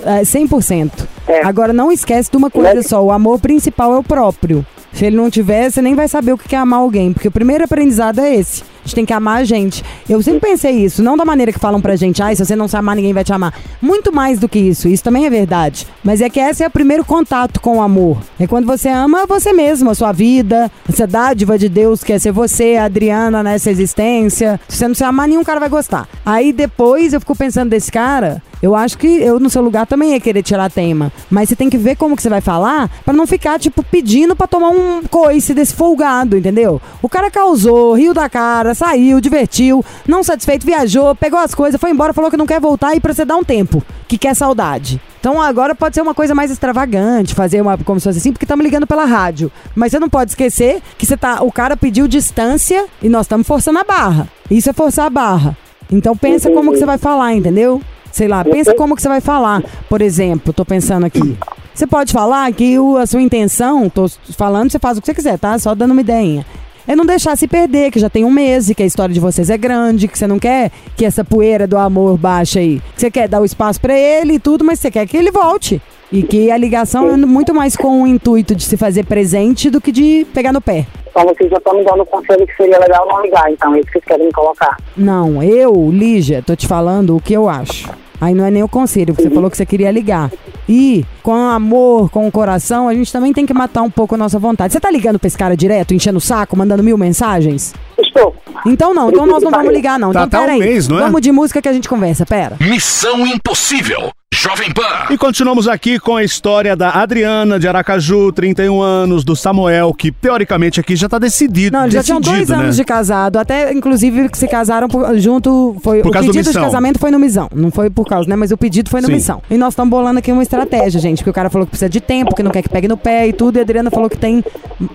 É, 0.04 0.22
100%. 0.22 1.06
É. 1.26 1.44
Agora, 1.44 1.72
não 1.72 1.90
esquece 1.90 2.30
de 2.30 2.36
uma 2.36 2.50
coisa 2.50 2.82
só: 2.82 3.02
o 3.02 3.10
amor 3.10 3.38
principal 3.40 3.94
é 3.94 3.98
o 3.98 4.02
próprio. 4.02 4.64
Se 4.92 5.06
ele 5.06 5.16
não 5.16 5.28
tiver, 5.28 5.70
você 5.70 5.82
nem 5.82 5.94
vai 5.94 6.06
saber 6.06 6.32
o 6.32 6.38
que 6.38 6.54
é 6.54 6.58
amar 6.58 6.80
alguém, 6.80 7.12
porque 7.12 7.26
o 7.26 7.32
primeiro 7.32 7.64
aprendizado 7.64 8.20
é 8.20 8.36
esse. 8.36 8.62
A 8.84 8.86
gente 8.86 8.94
tem 8.94 9.06
que 9.06 9.12
amar 9.12 9.38
a 9.38 9.44
gente. 9.44 9.82
Eu 10.08 10.22
sempre 10.22 10.40
pensei 10.40 10.72
isso, 10.72 11.02
não 11.02 11.16
da 11.16 11.24
maneira 11.24 11.50
que 11.50 11.58
falam 11.58 11.80
pra 11.80 11.96
gente, 11.96 12.22
ai, 12.22 12.36
se 12.36 12.44
você 12.44 12.54
não 12.54 12.68
se 12.68 12.76
amar, 12.76 12.94
ninguém 12.94 13.14
vai 13.14 13.24
te 13.24 13.32
amar. 13.32 13.54
Muito 13.80 14.12
mais 14.12 14.38
do 14.38 14.46
que 14.46 14.58
isso, 14.58 14.88
isso 14.88 15.02
também 15.02 15.24
é 15.24 15.30
verdade. 15.30 15.86
Mas 16.02 16.20
é 16.20 16.28
que 16.28 16.38
esse 16.38 16.62
é 16.62 16.66
o 16.66 16.70
primeiro 16.70 17.04
contato 17.04 17.60
com 17.60 17.78
o 17.78 17.82
amor. 17.82 18.18
É 18.38 18.46
quando 18.46 18.66
você 18.66 18.90
ama 18.90 19.26
você 19.26 19.52
mesmo, 19.54 19.90
a 19.90 19.94
sua 19.94 20.12
vida, 20.12 20.70
essa 20.86 21.06
dádiva 21.06 21.58
de 21.58 21.68
Deus 21.68 22.04
que 22.04 22.12
é 22.12 22.18
ser 22.18 22.32
você, 22.32 22.76
a 22.76 22.84
Adriana, 22.84 23.42
nessa 23.42 23.70
existência. 23.70 24.60
Se 24.68 24.76
você 24.76 24.88
não 24.88 24.94
se 24.94 25.04
amar, 25.04 25.28
nenhum 25.28 25.42
cara 25.42 25.60
vai 25.60 25.68
gostar. 25.68 26.06
Aí 26.24 26.52
depois 26.52 27.12
eu 27.14 27.20
fico 27.20 27.34
pensando 27.34 27.70
desse 27.70 27.90
cara, 27.90 28.42
eu 28.64 28.74
acho 28.74 28.96
que 28.96 29.06
eu 29.06 29.38
no 29.38 29.50
seu 29.50 29.60
lugar 29.60 29.86
também 29.86 30.12
ia 30.12 30.20
querer 30.20 30.42
tirar 30.42 30.70
tema. 30.70 31.12
Mas 31.30 31.48
você 31.50 31.56
tem 31.56 31.68
que 31.68 31.76
ver 31.76 31.96
como 31.96 32.16
que 32.16 32.22
você 32.22 32.30
vai 32.30 32.40
falar 32.40 32.90
pra 33.04 33.12
não 33.12 33.26
ficar, 33.26 33.58
tipo, 33.58 33.82
pedindo 33.82 34.34
pra 34.34 34.46
tomar 34.46 34.70
um 34.70 35.02
coice 35.02 35.52
desse 35.52 35.74
folgado, 35.74 36.36
entendeu? 36.36 36.80
O 37.02 37.08
cara 37.08 37.30
causou, 37.30 37.92
riu 37.92 38.14
da 38.14 38.26
cara, 38.26 38.73
saiu, 38.74 39.20
divertiu, 39.20 39.84
não 40.06 40.22
satisfeito, 40.22 40.66
viajou, 40.66 41.14
pegou 41.14 41.38
as 41.38 41.54
coisas, 41.54 41.80
foi 41.80 41.90
embora, 41.90 42.12
falou 42.12 42.30
que 42.30 42.36
não 42.36 42.46
quer 42.46 42.60
voltar 42.60 42.94
e 42.94 43.00
pra 43.00 43.12
você 43.14 43.24
dar 43.24 43.36
um 43.36 43.44
tempo, 43.44 43.82
que 44.08 44.18
quer 44.18 44.34
saudade. 44.34 45.00
Então 45.20 45.40
agora 45.40 45.74
pode 45.74 45.94
ser 45.94 46.02
uma 46.02 46.14
coisa 46.14 46.34
mais 46.34 46.50
extravagante, 46.50 47.34
fazer 47.34 47.60
uma 47.62 47.78
como 47.78 47.98
se 47.98 48.04
fosse 48.04 48.18
assim, 48.18 48.32
porque 48.32 48.44
estamos 48.44 48.64
ligando 48.64 48.86
pela 48.86 49.04
rádio. 49.04 49.50
Mas 49.74 49.92
você 49.92 49.98
não 49.98 50.08
pode 50.08 50.32
esquecer 50.32 50.82
que 50.98 51.06
você 51.06 51.16
tá, 51.16 51.42
o 51.42 51.50
cara 51.50 51.76
pediu 51.76 52.06
distância 52.06 52.86
e 53.02 53.08
nós 53.08 53.22
estamos 53.26 53.46
forçando 53.46 53.78
a 53.78 53.84
barra. 53.84 54.28
Isso 54.50 54.68
é 54.68 54.72
forçar 54.72 55.06
a 55.06 55.10
barra. 55.10 55.56
Então 55.90 56.16
pensa 56.16 56.50
como 56.50 56.72
que 56.72 56.78
você 56.78 56.86
vai 56.86 56.98
falar, 56.98 57.32
entendeu? 57.34 57.80
Sei 58.12 58.28
lá, 58.28 58.44
pensa 58.44 58.74
como 58.74 58.94
que 58.94 59.02
você 59.02 59.08
vai 59.08 59.20
falar. 59.20 59.62
Por 59.88 60.00
exemplo, 60.00 60.52
tô 60.52 60.64
pensando 60.64 61.04
aqui. 61.06 61.36
Você 61.74 61.86
pode 61.86 62.12
falar 62.12 62.52
que 62.52 62.78
o- 62.78 62.96
a 62.96 63.06
sua 63.06 63.20
intenção, 63.20 63.88
tô 63.88 64.06
falando, 64.36 64.70
você 64.70 64.78
faz 64.78 64.96
o 64.96 65.00
que 65.00 65.06
você 65.06 65.14
quiser, 65.14 65.38
tá? 65.38 65.58
Só 65.58 65.74
dando 65.74 65.90
uma 65.90 66.00
ideinha. 66.00 66.46
É 66.86 66.94
não 66.94 67.06
deixar 67.06 67.34
se 67.36 67.48
perder, 67.48 67.90
que 67.90 67.98
já 67.98 68.10
tem 68.10 68.24
um 68.24 68.30
mês 68.30 68.68
e 68.68 68.74
que 68.74 68.82
a 68.82 68.86
história 68.86 69.14
de 69.14 69.20
vocês 69.20 69.48
é 69.48 69.56
grande, 69.56 70.06
que 70.06 70.18
você 70.18 70.26
não 70.26 70.38
quer 70.38 70.70
que 70.96 71.04
essa 71.04 71.24
poeira 71.24 71.66
do 71.66 71.78
amor 71.78 72.18
baixe 72.18 72.58
aí. 72.58 72.82
Que 72.94 73.00
Você 73.00 73.10
quer 73.10 73.26
dar 73.26 73.40
o 73.40 73.44
espaço 73.44 73.80
pra 73.80 73.98
ele 73.98 74.34
e 74.34 74.38
tudo, 74.38 74.64
mas 74.64 74.80
você 74.80 74.90
quer 74.90 75.06
que 75.06 75.16
ele 75.16 75.30
volte. 75.30 75.80
E 76.12 76.22
que 76.22 76.50
a 76.50 76.56
ligação 76.56 77.08
é 77.08 77.16
muito 77.16 77.54
mais 77.54 77.74
com 77.74 78.02
o 78.02 78.06
intuito 78.06 78.54
de 78.54 78.62
se 78.62 78.76
fazer 78.76 79.04
presente 79.06 79.70
do 79.70 79.80
que 79.80 79.90
de 79.90 80.26
pegar 80.34 80.52
no 80.52 80.60
pé. 80.60 80.86
Então 81.08 81.24
vocês 81.24 81.50
já 81.50 81.56
estão 81.56 81.76
me 81.76 81.84
dando 81.84 82.02
o 82.02 82.06
conselho 82.06 82.46
que 82.46 82.54
seria 82.56 82.78
legal 82.78 83.08
não 83.08 83.22
ligar, 83.22 83.50
então, 83.50 83.74
é 83.74 83.78
isso 83.80 83.86
que 83.86 83.92
vocês 83.92 84.04
querem 84.04 84.26
me 84.26 84.32
colocar. 84.32 84.76
Não, 84.96 85.42
eu, 85.42 85.90
Lígia, 85.90 86.42
tô 86.42 86.54
te 86.54 86.68
falando 86.68 87.16
o 87.16 87.20
que 87.20 87.32
eu 87.32 87.48
acho. 87.48 87.88
Aí 88.20 88.34
não 88.34 88.44
é 88.44 88.50
nem 88.50 88.62
o 88.62 88.68
conselho, 88.68 89.14
você 89.14 89.28
falou 89.28 89.50
que 89.50 89.56
você 89.56 89.66
queria 89.66 89.90
ligar. 89.90 90.30
E 90.68 91.04
com 91.22 91.34
amor, 91.34 92.10
com 92.10 92.26
o 92.26 92.32
coração, 92.32 92.88
a 92.88 92.94
gente 92.94 93.12
também 93.12 93.32
tem 93.32 93.44
que 93.44 93.52
matar 93.52 93.82
um 93.82 93.90
pouco 93.90 94.14
a 94.14 94.18
nossa 94.18 94.38
vontade. 94.38 94.72
Você 94.72 94.80
tá 94.80 94.90
ligando 94.90 95.18
pra 95.18 95.26
esse 95.26 95.36
cara 95.36 95.56
direto, 95.56 95.92
enchendo 95.92 96.18
o 96.18 96.20
saco, 96.20 96.56
mandando 96.56 96.82
mil 96.82 96.96
mensagens? 96.96 97.74
Estou. 97.98 98.34
Então 98.64 98.94
não, 98.94 99.10
então 99.10 99.26
nós 99.26 99.42
não 99.42 99.50
vamos 99.50 99.72
ligar 99.72 99.98
não. 99.98 100.12
Tá 100.12 100.24
então 100.24 100.40
até 100.40 100.52
um 100.52 100.56
peraí. 100.56 100.70
mês, 100.70 100.88
não 100.88 100.98
é? 100.98 101.02
Vamos 101.02 101.20
de 101.20 101.32
música 101.32 101.60
que 101.60 101.68
a 101.68 101.72
gente 101.72 101.88
conversa, 101.88 102.24
pera. 102.24 102.56
Missão 102.60 103.26
Impossível. 103.26 104.10
Jovem 104.34 104.72
Pan. 104.72 104.82
E 105.10 105.16
continuamos 105.16 105.68
aqui 105.68 105.96
com 106.00 106.16
a 106.16 106.24
história 106.24 106.74
da 106.74 106.90
Adriana 106.90 107.56
de 107.56 107.68
Aracaju, 107.68 108.32
31 108.32 108.82
anos, 108.82 109.22
do 109.22 109.36
Samuel, 109.36 109.94
que 109.94 110.10
teoricamente 110.10 110.80
aqui 110.80 110.96
já 110.96 111.08
tá 111.08 111.20
decidido. 111.20 111.76
Não, 111.76 111.84
eles 111.84 111.94
já 111.94 112.02
tinham 112.02 112.20
dois 112.20 112.48
né? 112.48 112.56
anos 112.56 112.74
de 112.74 112.84
casado, 112.84 113.38
até 113.38 113.72
inclusive 113.72 114.28
que 114.28 114.36
se 114.36 114.48
casaram 114.48 114.88
por- 114.88 115.16
junto, 115.18 115.76
foi 115.84 116.02
Por 116.02 116.08
o 116.08 116.10
causa 116.10 116.26
do 116.26 116.32
pedido 116.34 116.52
de 116.52 116.58
casamento 116.58 116.98
foi 116.98 117.12
no 117.12 117.18
Missão, 117.20 117.48
não 117.54 117.70
foi 117.70 117.88
por 117.88 118.06
causa, 118.08 118.28
né, 118.28 118.34
mas 118.34 118.50
o 118.50 118.56
pedido 118.56 118.90
foi 118.90 119.00
no 119.00 119.06
Sim. 119.06 119.12
Missão. 119.14 119.40
E 119.48 119.56
nós 119.56 119.72
estamos 119.72 119.88
bolando 119.90 120.18
aqui 120.18 120.32
uma 120.32 120.42
estratégia, 120.42 121.00
gente, 121.00 121.18
porque 121.18 121.30
o 121.30 121.32
cara 121.32 121.48
falou 121.48 121.64
que 121.64 121.70
precisa 121.70 121.88
de 121.88 122.00
tempo, 122.00 122.34
que 122.34 122.42
não 122.42 122.50
quer 122.50 122.62
que 122.62 122.68
pegue 122.68 122.88
no 122.88 122.96
pé 122.96 123.28
e 123.28 123.32
tudo, 123.32 123.56
e 123.56 123.60
a 123.60 123.62
Adriana 123.62 123.88
falou 123.88 124.10
que 124.10 124.18
tem, 124.18 124.42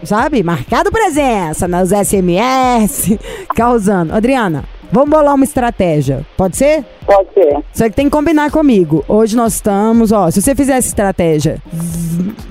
sabe, 0.04 0.43
marcado 0.43 0.91
presença 0.91 1.65
nos 1.65 1.91
SMS, 1.91 3.17
causando. 3.56 4.13
Adriana, 4.13 4.65
vamos 4.91 5.10
bolar 5.10 5.36
uma 5.36 5.43
estratégia, 5.43 6.25
pode 6.38 6.58
ser? 6.58 6.84
Pode 7.06 7.34
ser. 7.34 7.58
Só 7.73 7.86
que 7.86 7.95
tem 7.95 8.06
que 8.06 8.12
combinar 8.12 8.52
comigo. 8.52 9.04
Hoje 9.08 9.36
nós 9.36 9.56
estamos, 9.56 10.12
ó, 10.12 10.30
se 10.30 10.41
você 10.41 10.56
fizer 10.56 10.73
essa 10.73 10.88
estratégia, 10.88 11.58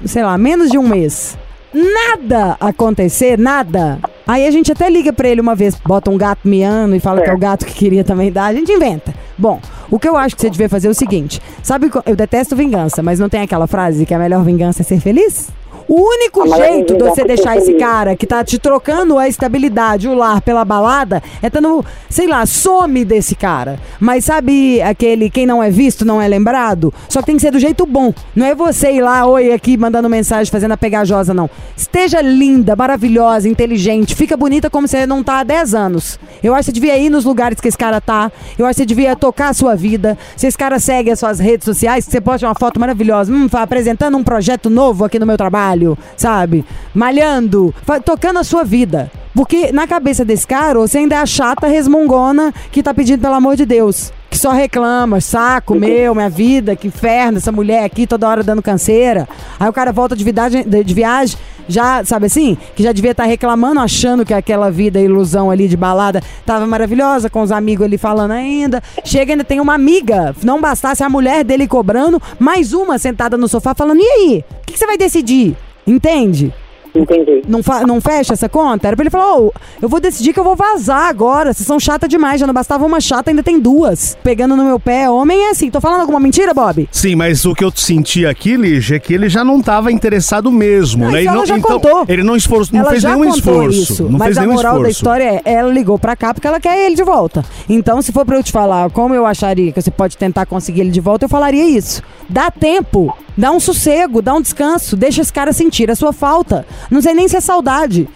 sei 0.04 0.22
lá, 0.22 0.36
menos 0.38 0.70
de 0.70 0.78
um 0.78 0.86
mês, 0.86 1.36
nada 1.72 2.56
acontecer, 2.60 3.38
nada. 3.38 3.98
Aí 4.26 4.46
a 4.46 4.50
gente 4.50 4.70
até 4.70 4.88
liga 4.90 5.12
pra 5.12 5.28
ele 5.28 5.40
uma 5.40 5.54
vez, 5.54 5.74
bota 5.74 6.10
um 6.10 6.18
gato 6.18 6.46
miando 6.46 6.94
e 6.94 7.00
fala 7.00 7.22
que 7.22 7.30
é 7.30 7.34
o 7.34 7.38
gato 7.38 7.64
que 7.64 7.74
queria 7.74 8.04
também 8.04 8.30
dar, 8.30 8.46
a 8.46 8.54
gente 8.54 8.70
inventa. 8.70 9.14
Bom, 9.36 9.60
o 9.90 9.98
que 9.98 10.08
eu 10.08 10.16
acho 10.16 10.34
que 10.34 10.42
você 10.42 10.50
devia 10.50 10.68
fazer 10.68 10.88
é 10.88 10.90
o 10.90 10.94
seguinte: 10.94 11.40
sabe, 11.62 11.90
eu 12.04 12.16
detesto 12.16 12.56
vingança, 12.56 13.02
mas 13.02 13.18
não 13.18 13.28
tem 13.28 13.40
aquela 13.40 13.66
frase 13.66 14.04
que 14.04 14.12
a 14.12 14.18
melhor 14.18 14.44
vingança 14.44 14.82
é 14.82 14.84
ser 14.84 15.00
feliz? 15.00 15.50
O 15.88 16.02
único 16.02 16.42
A 16.42 16.56
jeito 16.58 16.96
de 16.98 17.02
você 17.02 17.24
deixar 17.24 17.56
esse 17.56 17.66
feliz. 17.66 17.80
cara 17.80 18.14
que 18.14 18.26
tá 18.26 18.44
te 18.44 18.58
trocando 18.58 19.16
a 19.16 19.26
estabilidade, 19.26 20.06
o 20.06 20.14
lar 20.14 20.42
pela 20.42 20.62
balada, 20.62 21.22
é 21.40 21.48
tá 21.48 21.62
no, 21.62 21.82
sei 22.10 22.26
lá, 22.26 22.44
some 22.44 23.06
desse 23.06 23.34
cara. 23.34 23.80
Mas 23.98 24.26
sabe 24.26 24.82
aquele 24.82 25.30
quem 25.30 25.46
não 25.46 25.62
é 25.62 25.70
visto 25.70 26.04
não 26.04 26.20
é 26.20 26.28
lembrado? 26.28 26.92
Só 27.08 27.20
que 27.20 27.26
tem 27.26 27.36
que 27.36 27.42
ser 27.42 27.52
do 27.52 27.58
jeito 27.58 27.86
bom. 27.86 28.12
Não 28.36 28.44
é 28.44 28.54
você 28.54 28.92
ir 28.92 29.00
lá, 29.00 29.24
oi, 29.24 29.50
aqui, 29.50 29.78
mandando 29.78 30.10
mensagem, 30.10 30.50
fazendo 30.50 30.72
a 30.72 30.76
pegajosa, 30.76 31.32
não. 31.32 31.48
Esteja 31.74 32.20
linda, 32.20 32.76
maravilhosa, 32.76 33.48
inteligente, 33.48 34.14
fica 34.14 34.36
bonita 34.36 34.68
como 34.68 34.86
você 34.86 35.06
não 35.06 35.22
tá 35.24 35.38
há 35.40 35.44
10 35.44 35.74
anos. 35.74 36.18
Eu 36.42 36.54
acho 36.54 36.66
que 36.66 36.66
você 36.66 36.80
devia 36.80 36.98
ir 36.98 37.08
nos 37.08 37.24
lugares 37.24 37.60
que 37.60 37.68
esse 37.68 37.78
cara 37.78 37.98
tá. 37.98 38.30
Eu 38.58 38.66
acho 38.66 38.74
que 38.74 38.82
você 38.82 38.86
devia 38.86 39.16
tocar 39.16 39.48
a 39.48 39.54
sua 39.54 39.74
vida. 39.74 40.18
Se 40.36 40.46
esse 40.46 40.58
cara 40.58 40.78
segue 40.78 41.10
as 41.10 41.18
suas 41.18 41.38
redes 41.38 41.64
sociais, 41.64 42.04
você 42.04 42.20
posta 42.20 42.46
uma 42.46 42.54
foto 42.54 42.78
maravilhosa, 42.78 43.32
hum, 43.32 43.48
apresentando 43.52 44.18
um 44.18 44.22
projeto 44.22 44.68
novo 44.68 45.04
aqui 45.04 45.18
no 45.18 45.24
meu 45.24 45.36
trabalho, 45.38 45.77
sabe? 46.16 46.64
Malhando, 46.94 47.74
tocando 48.04 48.38
a 48.38 48.44
sua 48.44 48.64
vida. 48.64 49.10
Porque 49.34 49.70
na 49.70 49.86
cabeça 49.86 50.24
desse 50.24 50.46
cara, 50.46 50.78
você 50.78 50.98
ainda 50.98 51.14
é 51.14 51.18
a 51.18 51.26
chata 51.26 51.66
resmungona 51.68 52.52
que 52.72 52.82
tá 52.82 52.92
pedindo 52.92 53.20
pelo 53.20 53.34
amor 53.34 53.54
de 53.54 53.64
Deus. 53.64 54.12
Que 54.28 54.36
só 54.36 54.50
reclama, 54.50 55.20
saco 55.20 55.74
meu, 55.74 56.14
minha 56.14 56.28
vida, 56.28 56.74
que 56.74 56.88
inferno, 56.88 57.38
essa 57.38 57.52
mulher 57.52 57.84
aqui 57.84 58.06
toda 58.06 58.28
hora 58.28 58.42
dando 58.42 58.60
canseira. 58.60 59.28
Aí 59.58 59.68
o 59.68 59.72
cara 59.72 59.92
volta 59.92 60.16
de 60.16 60.24
viagem, 60.24 60.64
de 60.64 60.94
viagem 60.94 61.38
já, 61.68 62.04
sabe 62.04 62.26
assim? 62.26 62.56
Que 62.74 62.82
já 62.82 62.92
devia 62.92 63.12
estar 63.12 63.24
reclamando, 63.24 63.78
achando 63.78 64.24
que 64.24 64.32
aquela 64.32 64.70
vida, 64.70 64.98
ilusão 64.98 65.50
ali 65.50 65.68
de 65.68 65.76
balada, 65.76 66.22
tava 66.44 66.66
maravilhosa, 66.66 67.28
com 67.28 67.42
os 67.42 67.52
amigos 67.52 67.84
ali 67.84 67.98
falando 67.98 68.32
ainda. 68.32 68.82
Chega 69.04 69.34
ainda 69.34 69.44
tem 69.44 69.60
uma 69.60 69.74
amiga, 69.74 70.34
não 70.42 70.60
bastasse 70.60 71.04
a 71.04 71.08
mulher 71.08 71.44
dele 71.44 71.68
cobrando, 71.68 72.20
mais 72.38 72.72
uma 72.72 72.98
sentada 72.98 73.36
no 73.36 73.46
sofá 73.46 73.74
falando: 73.74 74.00
e 74.00 74.06
aí? 74.06 74.44
O 74.50 74.66
que, 74.66 74.72
que 74.72 74.78
você 74.78 74.86
vai 74.86 74.96
decidir? 74.96 75.56
Entende? 75.88 76.52
Entendi. 76.94 77.42
Não, 77.46 77.60
não 77.86 78.00
fecha 78.00 78.32
essa 78.32 78.48
conta? 78.48 78.88
Era 78.88 78.96
pra 78.96 79.02
ele 79.04 79.10
falar, 79.10 79.36
ô, 79.36 79.52
eu 79.80 79.88
vou 79.88 80.00
decidir 80.00 80.32
que 80.32 80.40
eu 80.40 80.44
vou 80.44 80.56
vazar 80.56 81.08
agora. 81.08 81.52
Vocês 81.52 81.66
são 81.66 81.78
chata 81.78 82.08
demais, 82.08 82.40
já 82.40 82.46
não 82.46 82.54
bastava 82.54 82.84
uma 82.84 83.00
chata, 83.00 83.30
ainda 83.30 83.42
tem 83.42 83.60
duas. 83.60 84.16
Pegando 84.24 84.56
no 84.56 84.64
meu 84.64 84.80
pé, 84.80 85.08
homem 85.08 85.38
é 85.46 85.50
assim. 85.50 85.70
Tô 85.70 85.80
falando 85.80 86.00
alguma 86.00 86.18
mentira, 86.18 86.54
Bob? 86.54 86.88
Sim, 86.90 87.14
mas 87.14 87.44
o 87.44 87.54
que 87.54 87.62
eu 87.62 87.70
senti 87.74 88.26
aqui, 88.26 88.56
Lígia, 88.56 88.96
é 88.96 88.98
que 88.98 89.12
ele 89.12 89.28
já 89.28 89.44
não 89.44 89.58
estava 89.60 89.92
interessado 89.92 90.50
mesmo, 90.50 91.04
Não, 91.04 91.12
né? 91.12 91.22
E 91.22 91.26
ela 91.26 91.44
já 91.46 91.58
então, 91.58 91.78
contou. 91.78 92.04
Ele 92.08 92.22
não, 92.22 92.34
esforço, 92.34 92.72
não 92.72 92.80
ela 92.80 92.90
fez 92.90 93.02
já 93.02 93.14
nenhum 93.14 93.30
contou 93.32 93.62
esforço. 93.68 93.92
isso, 93.92 94.04
não 94.04 94.18
mas 94.18 94.24
fez 94.24 94.38
a 94.38 94.40
nenhum 94.40 94.54
moral 94.54 94.72
da 94.82 94.88
esforço. 94.88 94.98
história 94.98 95.42
é, 95.44 95.52
ela 95.52 95.70
ligou 95.70 95.98
pra 95.98 96.16
cá 96.16 96.32
porque 96.34 96.46
ela 96.46 96.58
quer 96.58 96.86
ele 96.86 96.96
de 96.96 97.04
volta. 97.04 97.44
Então, 97.68 98.00
se 98.02 98.12
for 98.12 98.24
pra 98.24 98.36
eu 98.36 98.42
te 98.42 98.50
falar 98.50 98.90
como 98.90 99.14
eu 99.14 99.26
acharia 99.26 99.70
que 99.72 99.80
você 99.80 99.90
pode 99.90 100.16
tentar 100.16 100.46
conseguir 100.46 100.80
ele 100.80 100.90
de 100.90 101.00
volta, 101.00 101.26
eu 101.26 101.28
falaria 101.28 101.64
isso. 101.68 102.02
Dá 102.28 102.50
tempo, 102.50 103.14
dá 103.38 103.52
um 103.52 103.60
sossego, 103.60 104.20
dá 104.20 104.34
um 104.34 104.42
descanso, 104.42 104.96
deixa 104.96 105.22
esse 105.22 105.32
cara 105.32 105.52
sentir 105.52 105.88
a 105.90 105.94
sua 105.94 106.12
falta. 106.12 106.66
Não 106.90 107.00
sei 107.00 107.14
nem 107.14 107.28
se 107.28 107.36
é 107.36 107.40
saudade. 107.40 108.08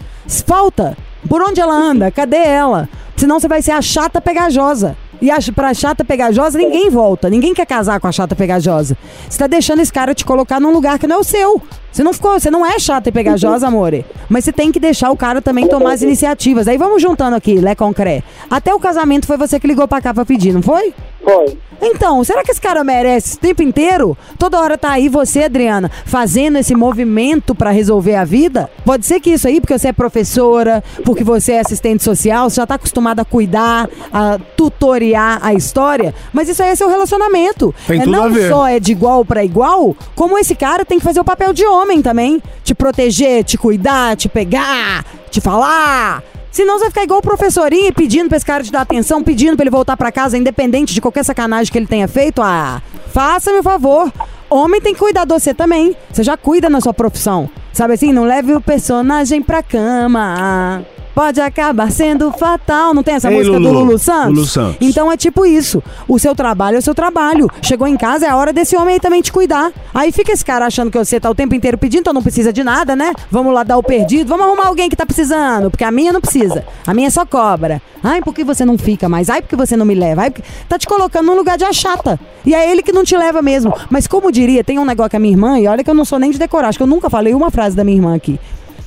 Falta. 0.44 0.96
Por 1.28 1.40
onde 1.40 1.60
ela 1.60 1.74
anda? 1.74 2.10
Cadê 2.10 2.38
ela? 2.38 2.88
Senão 3.16 3.38
você 3.38 3.46
vai 3.46 3.62
ser 3.62 3.70
a 3.70 3.80
chata 3.80 4.20
pegajosa. 4.20 4.96
E 5.20 5.30
a, 5.30 5.38
pra 5.54 5.72
chata 5.72 6.04
pegajosa, 6.04 6.58
ninguém 6.58 6.90
volta. 6.90 7.30
Ninguém 7.30 7.54
quer 7.54 7.64
casar 7.64 8.00
com 8.00 8.08
a 8.08 8.12
chata 8.12 8.34
pegajosa. 8.34 8.98
Você 9.30 9.38
tá 9.38 9.46
deixando 9.46 9.78
esse 9.78 9.92
cara 9.92 10.12
te 10.12 10.24
colocar 10.24 10.58
num 10.58 10.72
lugar 10.72 10.98
que 10.98 11.06
não 11.06 11.16
é 11.16 11.18
o 11.20 11.24
seu. 11.24 11.62
Você 11.92 12.02
não 12.02 12.12
ficou, 12.12 12.32
você 12.32 12.50
não 12.50 12.66
é 12.66 12.76
chata 12.80 13.08
e 13.08 13.12
pegajosa, 13.12 13.68
amore. 13.68 14.04
Mas 14.28 14.44
você 14.44 14.52
tem 14.52 14.72
que 14.72 14.80
deixar 14.80 15.12
o 15.12 15.16
cara 15.16 15.40
também 15.40 15.68
tomar 15.68 15.92
as 15.92 16.02
iniciativas. 16.02 16.66
Aí 16.66 16.76
vamos 16.76 17.00
juntando 17.00 17.36
aqui, 17.36 17.60
Lé 17.60 17.76
Concré. 17.76 18.24
Até 18.50 18.74
o 18.74 18.80
casamento 18.80 19.26
foi 19.26 19.36
você 19.36 19.60
que 19.60 19.68
ligou 19.68 19.86
pra 19.86 20.00
cá 20.00 20.12
pra 20.12 20.24
pedir, 20.24 20.52
não 20.52 20.62
foi? 20.62 20.92
Foi. 21.22 21.58
Então, 21.84 22.22
será 22.22 22.44
que 22.44 22.50
esse 22.52 22.60
cara 22.60 22.84
merece 22.84 23.36
o 23.36 23.40
tempo 23.40 23.60
inteiro? 23.60 24.16
Toda 24.38 24.60
hora 24.60 24.78
tá 24.78 24.92
aí 24.92 25.08
você, 25.08 25.44
Adriana, 25.44 25.90
fazendo 26.06 26.56
esse 26.58 26.76
movimento 26.76 27.56
pra 27.56 27.70
resolver 27.70 28.14
a 28.14 28.24
vida? 28.24 28.70
Pode 28.84 29.04
ser 29.04 29.18
que 29.18 29.30
isso 29.30 29.48
aí, 29.48 29.60
porque 29.60 29.76
você 29.76 29.88
é 29.88 29.92
professora, 29.92 30.82
porque 31.04 31.24
você 31.24 31.52
é 31.52 31.60
assistente 31.60 32.04
social, 32.04 32.48
você 32.48 32.56
já 32.56 32.66
tá 32.66 32.76
acostumada 32.76 33.22
a 33.22 33.24
cuidar, 33.24 33.88
a 34.12 34.38
tutoriar 34.56 35.40
a 35.42 35.54
história, 35.54 36.14
mas 36.32 36.48
isso 36.48 36.62
aí 36.62 36.70
é 36.70 36.76
seu 36.76 36.88
relacionamento. 36.88 37.74
Tem 37.86 38.00
é 38.00 38.04
tudo 38.04 38.12
não 38.12 38.24
a 38.24 38.28
ver. 38.28 38.48
só 38.48 38.68
é 38.68 38.78
de 38.78 38.92
igual 38.92 39.24
pra 39.24 39.44
igual, 39.44 39.96
como 40.14 40.38
esse 40.38 40.54
cara 40.54 40.84
tem 40.84 40.98
que 40.98 41.04
fazer 41.04 41.18
o 41.18 41.24
papel 41.24 41.52
de 41.52 41.66
homem 41.66 42.00
também, 42.00 42.40
te 42.62 42.76
proteger, 42.76 43.42
te 43.42 43.58
cuidar, 43.58 44.16
te 44.16 44.28
pegar, 44.28 45.04
te 45.32 45.40
falar. 45.40 46.22
Senão 46.52 46.74
você 46.74 46.84
vai 46.84 46.90
ficar 46.90 47.02
igual 47.04 47.20
o 47.20 47.22
professorinho 47.22 47.92
pedindo 47.94 48.28
pra 48.28 48.36
esse 48.36 48.44
cara 48.44 48.62
te 48.62 48.70
dar 48.70 48.82
atenção, 48.82 49.24
pedindo 49.24 49.56
pra 49.56 49.64
ele 49.64 49.70
voltar 49.70 49.96
pra 49.96 50.12
casa, 50.12 50.36
independente 50.36 50.92
de 50.92 51.00
qualquer 51.00 51.24
sacanagem 51.24 51.72
que 51.72 51.78
ele 51.78 51.86
tenha 51.86 52.06
feito. 52.06 52.42
Ah, 52.42 52.82
faça-me 53.10 53.60
o 53.60 53.62
favor. 53.62 54.12
Homem 54.50 54.78
tem 54.78 54.92
que 54.92 55.00
cuidar 55.00 55.24
de 55.24 55.32
você 55.32 55.54
também. 55.54 55.96
Você 56.12 56.22
já 56.22 56.36
cuida 56.36 56.68
na 56.68 56.78
sua 56.78 56.92
profissão. 56.92 57.48
Sabe 57.72 57.94
assim? 57.94 58.12
Não 58.12 58.24
leve 58.24 58.52
o 58.52 58.60
personagem 58.60 59.40
pra 59.40 59.62
cama. 59.62 60.84
Pode 61.14 61.40
acabar 61.40 61.90
sendo 61.90 62.30
fatal. 62.32 62.94
Não 62.94 63.02
tem 63.02 63.14
essa 63.14 63.30
Ei, 63.30 63.36
música 63.36 63.58
do 63.58 63.68
Lulu. 63.68 63.84
Lulu 63.84 63.98
Santos? 63.98 64.34
Lulu 64.34 64.46
Santos. 64.46 64.76
Então 64.80 65.10
é 65.10 65.16
tipo 65.16 65.44
isso. 65.44 65.82
O 66.08 66.18
seu 66.18 66.34
trabalho 66.34 66.76
é 66.76 66.78
o 66.78 66.82
seu 66.82 66.94
trabalho. 66.94 67.48
Chegou 67.60 67.86
em 67.86 67.96
casa, 67.96 68.26
é 68.26 68.28
a 68.28 68.36
hora 68.36 68.52
desse 68.52 68.76
homem 68.76 68.94
aí 68.94 69.00
também 69.00 69.20
te 69.20 69.32
cuidar. 69.32 69.72
Aí 69.92 70.10
fica 70.10 70.32
esse 70.32 70.44
cara 70.44 70.66
achando 70.66 70.90
que 70.90 70.98
você 70.98 71.20
tá 71.20 71.28
o 71.30 71.34
tempo 71.34 71.54
inteiro 71.54 71.76
pedindo, 71.76 72.00
então 72.00 72.12
não 72.12 72.22
precisa 72.22 72.52
de 72.52 72.64
nada, 72.64 72.96
né? 72.96 73.12
Vamos 73.30 73.52
lá 73.52 73.62
dar 73.62 73.76
o 73.76 73.82
perdido, 73.82 74.28
vamos 74.28 74.46
arrumar 74.46 74.66
alguém 74.68 74.88
que 74.88 74.96
tá 74.96 75.04
precisando, 75.04 75.70
porque 75.70 75.84
a 75.84 75.90
minha 75.90 76.12
não 76.12 76.20
precisa. 76.20 76.64
A 76.86 76.94
minha 76.94 77.10
só 77.10 77.26
cobra. 77.26 77.80
Ai, 78.02 78.20
por 78.22 78.34
que 78.34 78.42
você 78.42 78.64
não 78.64 78.76
fica 78.76 79.08
mais? 79.08 79.28
Ai, 79.28 79.42
por 79.42 79.48
que 79.48 79.56
você 79.56 79.76
não 79.76 79.86
me 79.86 79.94
leva? 79.94 80.22
Ai, 80.22 80.30
porque... 80.30 80.48
Tá 80.68 80.78
te 80.78 80.86
colocando 80.86 81.26
num 81.26 81.36
lugar 81.36 81.56
de 81.58 81.64
achata. 81.64 82.18
E 82.44 82.54
é 82.54 82.70
ele 82.70 82.82
que 82.82 82.92
não 82.92 83.04
te 83.04 83.16
leva 83.16 83.42
mesmo. 83.42 83.72
Mas 83.90 84.06
como 84.06 84.32
diria, 84.32 84.64
tem 84.64 84.78
um 84.78 84.84
negócio 84.84 85.10
com 85.10 85.16
a 85.16 85.20
minha 85.20 85.32
irmã, 85.32 85.58
e 85.58 85.66
olha 85.68 85.84
que 85.84 85.90
eu 85.90 85.94
não 85.94 86.04
sou 86.04 86.18
nem 86.18 86.30
de 86.30 86.38
decorar, 86.38 86.68
acho 86.68 86.78
que 86.78 86.82
eu 86.82 86.86
nunca 86.86 87.08
falei 87.10 87.34
uma 87.34 87.50
frase 87.50 87.76
da 87.76 87.84
minha 87.84 87.96
irmã 87.96 88.14
aqui. 88.14 88.40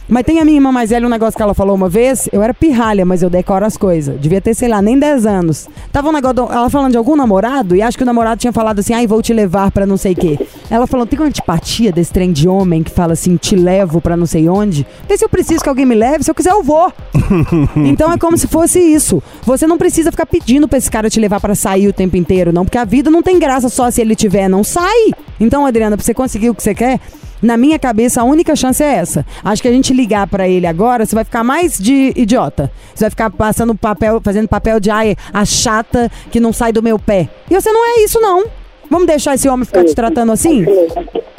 Mas 0.07 0.23
tem 0.23 0.39
a 0.39 0.45
minha 0.45 0.57
irmã 0.57 0.71
mais 0.71 0.91
velha, 0.91 1.05
um 1.05 1.09
negócio 1.09 1.35
que 1.35 1.41
ela 1.41 1.53
falou 1.53 1.75
uma 1.75 1.89
vez. 1.89 2.29
Eu 2.31 2.43
era 2.43 2.53
pirralha, 2.53 3.05
mas 3.05 3.23
eu 3.23 3.29
decoro 3.29 3.65
as 3.65 3.75
coisas. 3.75 4.19
Devia 4.19 4.39
ter, 4.39 4.53
sei 4.53 4.67
lá, 4.67 4.81
nem 4.81 4.97
10 4.97 5.25
anos. 5.25 5.67
Tava 5.91 6.09
um 6.09 6.11
negócio, 6.11 6.47
ela 6.51 6.69
falando 6.69 6.91
de 6.91 6.97
algum 6.97 7.15
namorado, 7.15 7.75
e 7.75 7.81
acho 7.81 7.97
que 7.97 8.03
o 8.03 8.05
namorado 8.05 8.39
tinha 8.39 8.53
falado 8.53 8.79
assim, 8.79 8.93
ai, 8.93 9.07
vou 9.07 9.21
te 9.21 9.33
levar 9.33 9.71
pra 9.71 9.85
não 9.85 9.97
sei 9.97 10.13
o 10.13 10.15
quê. 10.15 10.39
Ela 10.69 10.85
falou, 10.85 11.05
tem 11.05 11.19
uma 11.19 11.27
antipatia 11.27 11.91
desse 11.91 12.11
trem 12.11 12.31
de 12.31 12.47
homem 12.47 12.83
que 12.83 12.91
fala 12.91 13.13
assim, 13.13 13.35
te 13.37 13.55
levo 13.55 13.99
pra 13.99 14.15
não 14.15 14.25
sei 14.25 14.47
onde. 14.47 14.85
Vê 15.07 15.17
se 15.17 15.25
eu 15.25 15.29
preciso 15.29 15.63
que 15.63 15.69
alguém 15.69 15.85
me 15.85 15.95
leve, 15.95 16.23
se 16.23 16.29
eu 16.29 16.35
quiser 16.35 16.51
eu 16.51 16.61
vou. 16.61 16.91
então 17.85 18.11
é 18.11 18.17
como 18.17 18.37
se 18.37 18.47
fosse 18.47 18.79
isso. 18.79 19.21
Você 19.43 19.65
não 19.65 19.77
precisa 19.77 20.11
ficar 20.11 20.25
pedindo 20.25 20.67
pra 20.67 20.77
esse 20.77 20.89
cara 20.89 21.09
te 21.09 21.19
levar 21.19 21.39
pra 21.39 21.55
sair 21.55 21.87
o 21.87 21.93
tempo 21.93 22.15
inteiro, 22.15 22.53
não, 22.53 22.63
porque 22.63 22.77
a 22.77 22.85
vida 22.85 23.09
não 23.09 23.23
tem 23.23 23.39
graça 23.39 23.69
só 23.69 23.89
se 23.89 24.01
ele 24.01 24.15
tiver, 24.15 24.47
não 24.47 24.63
sai. 24.63 25.11
Então, 25.39 25.65
Adriana, 25.65 25.97
pra 25.97 26.05
você 26.05 26.13
conseguir 26.13 26.49
o 26.49 26.55
que 26.55 26.63
você 26.63 26.73
quer, 26.75 26.99
na 27.41 27.57
minha 27.57 27.77
cabeça, 27.77 28.21
a 28.21 28.23
única 28.23 28.55
chance 28.55 28.81
é 28.83 28.95
essa. 28.95 29.25
Acho 29.43 29.61
que 29.61 29.67
a 29.67 29.71
gente 29.71 29.93
ligar 29.93 30.27
pra 30.27 30.47
ele 30.47 30.65
agora, 30.65 31.05
você 31.05 31.15
vai 31.15 31.23
ficar 31.23 31.43
mais 31.43 31.77
de 31.77 32.13
idiota. 32.15 32.71
Você 32.93 33.05
vai 33.05 33.09
ficar 33.09 33.29
passando 33.29 33.75
papel, 33.75 34.21
fazendo 34.23 34.47
papel 34.47 34.79
de 34.79 34.89
ai, 34.89 35.15
a 35.33 35.45
chata 35.45 36.11
que 36.31 36.39
não 36.39 36.53
sai 36.53 36.71
do 36.71 36.81
meu 36.81 36.97
pé. 36.97 37.29
E 37.49 37.53
você 37.53 37.71
não 37.71 37.85
é 37.85 38.03
isso, 38.03 38.19
não. 38.19 38.45
Vamos 38.89 39.07
deixar 39.07 39.35
esse 39.35 39.49
homem 39.49 39.65
ficar 39.65 39.83
te 39.83 39.95
tratando 39.95 40.31
assim? 40.31 40.65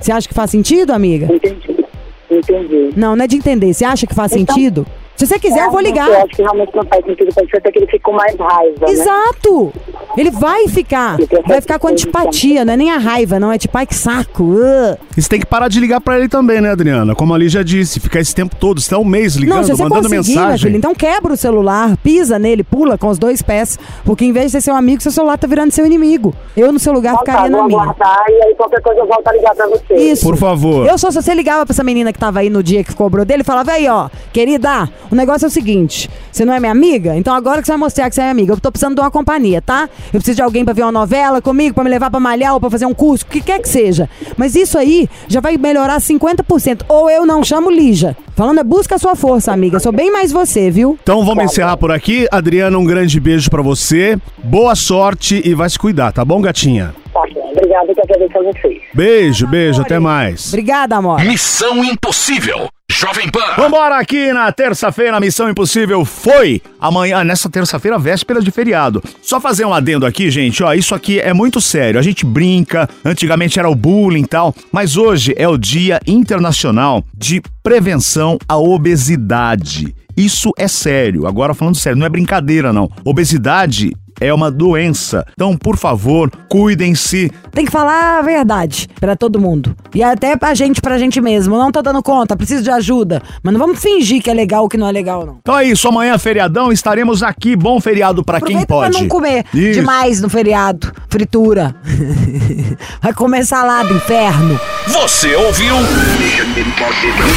Você 0.00 0.12
acha 0.12 0.28
que 0.28 0.34
faz 0.34 0.50
sentido, 0.50 0.92
amiga? 0.92 1.26
Entendi. 1.32 1.86
Entendi. 2.30 2.90
Não, 2.96 3.14
não 3.14 3.24
é 3.24 3.28
de 3.28 3.36
entender. 3.36 3.72
Você 3.72 3.84
acha 3.84 4.06
que 4.06 4.14
faz 4.14 4.32
sentido? 4.32 4.86
Se 5.16 5.26
você 5.26 5.38
quiser, 5.38 5.64
eu 5.64 5.70
vou 5.70 5.80
ligar. 5.80 6.08
Eu 6.08 6.16
acho 6.18 6.26
que 6.36 6.42
realmente 6.42 6.74
não 6.76 6.84
faz 6.84 7.04
sentido 7.04 7.34
pra 7.34 7.44
você, 7.44 7.56
até 7.56 7.72
que 7.72 7.78
ele 7.78 7.86
fica 7.86 8.00
com 8.04 8.12
mais 8.12 8.36
raiva, 8.36 8.86
né? 8.86 8.92
Exato! 8.92 9.72
Ele 10.16 10.30
vai 10.30 10.68
ficar. 10.68 11.16
Vai 11.46 11.60
ficar 11.60 11.78
com 11.78 11.88
antipatia, 11.88 12.64
não 12.64 12.72
é 12.74 12.76
nem 12.76 12.90
a 12.90 12.98
raiva, 12.98 13.40
não. 13.40 13.50
É 13.50 13.58
tipo, 13.58 13.76
ai 13.78 13.86
que 13.86 13.94
saco. 13.94 14.42
uh. 14.44 14.96
E 15.16 15.22
você 15.22 15.28
tem 15.28 15.40
que 15.40 15.46
parar 15.46 15.68
de 15.68 15.80
ligar 15.80 16.00
pra 16.00 16.18
ele 16.18 16.28
também, 16.28 16.60
né, 16.60 16.70
Adriana? 16.70 17.14
Como 17.14 17.32
a 17.34 17.38
Lígia 17.38 17.64
disse, 17.64 17.98
ficar 17.98 18.20
esse 18.20 18.34
tempo 18.34 18.54
todo, 18.56 18.80
você 18.80 18.90
tá 18.90 18.98
um 18.98 19.04
mês 19.04 19.36
ligando, 19.36 19.56
Não, 19.58 19.64
se 19.64 19.70
você 19.72 19.82
mandando 19.82 20.08
mensagem. 20.10 20.66
filha, 20.68 20.76
então 20.76 20.94
quebra 20.94 21.32
o 21.32 21.36
celular, 21.36 21.96
pisa 21.98 22.38
nele, 22.38 22.62
pula 22.62 22.98
com 22.98 23.08
os 23.08 23.18
dois 23.18 23.40
pés. 23.42 23.78
Porque 24.04 24.24
em 24.24 24.32
vez 24.32 24.46
de 24.46 24.52
ser 24.52 24.60
seu 24.60 24.76
amigo, 24.76 25.02
seu 25.02 25.12
celular 25.12 25.38
tá 25.38 25.46
virando 25.46 25.70
seu 25.72 25.86
inimigo. 25.86 26.34
Eu, 26.56 26.70
no 26.72 26.78
seu 26.78 26.92
lugar, 26.92 27.14
tá, 27.14 27.18
ficaria 27.20 27.50
na 27.50 27.58
vou 27.58 27.66
minha. 27.68 27.80
aguardar 27.82 28.24
e 28.28 28.42
aí 28.42 28.54
qualquer 28.54 28.82
coisa 28.82 29.00
eu 29.00 29.06
volto 29.06 29.26
a 29.28 29.32
ligar 29.32 29.54
pra 29.54 29.66
você. 29.68 29.94
Isso. 29.94 30.22
Por 30.22 30.36
favor. 30.36 30.86
Eu 30.86 30.98
só, 30.98 31.10
se 31.10 31.20
você 31.22 31.34
ligava 31.34 31.64
pra 31.64 31.72
essa 31.72 31.82
menina 31.84 32.12
que 32.12 32.18
tava 32.18 32.40
aí 32.40 32.50
no 32.50 32.62
dia 32.62 32.84
que 32.84 32.94
cobrou 32.94 33.24
dele, 33.24 33.42
falava, 33.44 33.72
aí, 33.72 33.88
ó, 33.88 34.08
querida, 34.32 34.88
o 35.10 35.14
negócio 35.14 35.46
é 35.46 35.48
o 35.48 35.50
seguinte, 35.50 36.10
você 36.30 36.44
não 36.44 36.52
é 36.52 36.60
minha 36.60 36.72
amiga? 36.72 37.16
Então 37.16 37.34
agora 37.34 37.60
que 37.60 37.66
você 37.66 37.72
vai 37.72 37.78
mostrar 37.78 38.08
que 38.08 38.14
você 38.14 38.20
é 38.20 38.24
minha 38.24 38.32
amiga, 38.32 38.52
eu 38.52 38.60
tô 38.60 38.70
precisando 38.70 38.94
de 38.94 39.00
uma 39.00 39.10
companhia, 39.10 39.62
tá? 39.62 39.88
Eu 40.06 40.20
preciso 40.20 40.36
de 40.36 40.42
alguém 40.42 40.64
pra 40.64 40.74
ver 40.74 40.82
uma 40.82 40.92
novela 40.92 41.40
comigo, 41.40 41.74
pra 41.74 41.84
me 41.84 41.90
levar 41.90 42.10
pra 42.10 42.20
malhar 42.20 42.54
ou 42.54 42.60
pra 42.60 42.70
fazer 42.70 42.86
um 42.86 42.94
curso, 42.94 43.24
o 43.24 43.28
que 43.28 43.40
quer 43.40 43.60
que 43.60 43.68
seja. 43.68 44.08
Mas 44.36 44.54
isso 44.54 44.78
aí 44.78 45.08
já 45.28 45.40
vai 45.40 45.56
melhorar 45.56 45.98
50%. 45.98 46.82
Ou 46.88 47.10
eu 47.10 47.26
não 47.26 47.42
chamo 47.44 47.70
Lígia. 47.70 48.16
Falando 48.34 48.60
é 48.60 48.64
busca 48.64 48.96
a 48.96 48.98
sua 48.98 49.16
força, 49.16 49.52
amiga. 49.52 49.80
Sou 49.80 49.92
bem 49.92 50.12
mais 50.12 50.30
você, 50.30 50.70
viu? 50.70 50.98
Então 51.02 51.24
vamos 51.24 51.44
encerrar 51.44 51.76
por 51.76 51.90
aqui. 51.90 52.28
Adriana, 52.30 52.76
um 52.78 52.84
grande 52.84 53.18
beijo 53.18 53.48
pra 53.50 53.62
você. 53.62 54.18
Boa 54.38 54.74
sorte 54.74 55.40
e 55.44 55.54
vai 55.54 55.70
se 55.70 55.78
cuidar, 55.78 56.12
tá 56.12 56.24
bom, 56.24 56.40
gatinha? 56.40 56.94
Tá 57.12 57.22
bom, 57.32 57.50
obrigada 57.50 57.94
que 57.94 58.00
agradeço 58.00 58.38
a 58.38 58.42
vocês. 58.42 58.82
Beijo, 58.92 59.46
beijo, 59.46 59.80
até 59.80 59.98
mais. 59.98 60.48
Obrigada, 60.48 60.96
amor. 60.96 61.24
Missão 61.24 61.82
Impossível. 61.82 62.68
Jovem 62.98 63.28
Pan. 63.28 63.52
Vambora 63.58 63.98
aqui 63.98 64.32
na 64.32 64.50
terça-feira, 64.50 65.20
Missão 65.20 65.50
Impossível 65.50 66.02
foi 66.02 66.62
amanhã, 66.80 67.22
nessa 67.22 67.46
terça-feira, 67.50 67.98
véspera 67.98 68.40
de 68.40 68.50
feriado. 68.50 69.02
Só 69.20 69.38
fazer 69.38 69.66
um 69.66 69.74
adendo 69.74 70.06
aqui, 70.06 70.30
gente, 70.30 70.62
ó, 70.62 70.72
isso 70.72 70.94
aqui 70.94 71.20
é 71.20 71.34
muito 71.34 71.60
sério. 71.60 72.00
A 72.00 72.02
gente 72.02 72.24
brinca, 72.24 72.88
antigamente 73.04 73.58
era 73.58 73.68
o 73.68 73.74
bullying 73.74 74.22
e 74.22 74.26
tal, 74.26 74.54
mas 74.72 74.96
hoje 74.96 75.34
é 75.36 75.46
o 75.46 75.58
Dia 75.58 76.00
Internacional 76.06 77.04
de 77.14 77.42
Prevenção 77.62 78.38
à 78.48 78.56
Obesidade. 78.56 79.94
Isso 80.16 80.50
é 80.56 80.66
sério. 80.66 81.26
Agora 81.26 81.52
falando 81.52 81.76
sério, 81.76 81.98
não 81.98 82.06
é 82.06 82.08
brincadeira 82.08 82.72
não. 82.72 82.90
Obesidade 83.04 83.92
é 84.20 84.32
uma 84.32 84.50
doença. 84.50 85.24
Então, 85.32 85.56
por 85.56 85.76
favor, 85.76 86.30
cuidem-se. 86.48 87.30
Tem 87.50 87.64
que 87.64 87.70
falar 87.70 88.18
a 88.18 88.22
verdade 88.22 88.88
pra 89.00 89.16
todo 89.16 89.40
mundo. 89.40 89.76
E 89.94 90.02
até 90.02 90.36
pra 90.36 90.54
gente, 90.54 90.80
pra 90.80 90.98
gente 90.98 91.20
mesmo. 91.20 91.56
Não 91.56 91.70
tô 91.72 91.82
dando 91.82 92.02
conta, 92.02 92.36
preciso 92.36 92.62
de 92.62 92.70
ajuda. 92.70 93.22
Mas 93.42 93.52
não 93.52 93.60
vamos 93.60 93.80
fingir 93.80 94.22
que 94.22 94.30
é 94.30 94.34
legal 94.34 94.64
o 94.64 94.68
que 94.68 94.76
não 94.76 94.88
é 94.88 94.92
legal, 94.92 95.24
não. 95.24 95.38
Então 95.40 95.58
é 95.58 95.64
isso, 95.64 95.88
amanhã 95.88 96.16
feriadão, 96.18 96.72
estaremos 96.72 97.22
aqui. 97.22 97.56
Bom 97.56 97.80
feriado 97.80 98.24
pra 98.24 98.40
quem 98.40 98.64
pode. 98.64 98.92
pra 98.92 99.00
não 99.00 99.08
comer 99.08 99.44
Isso. 99.52 99.80
demais 99.80 100.20
no 100.20 100.28
feriado. 100.28 100.92
Fritura. 101.08 101.74
Vai 103.02 103.12
comer 103.14 103.44
salada, 103.44 103.92
inferno. 103.92 104.58
Você 104.88 105.34
ouviu? 105.34 105.74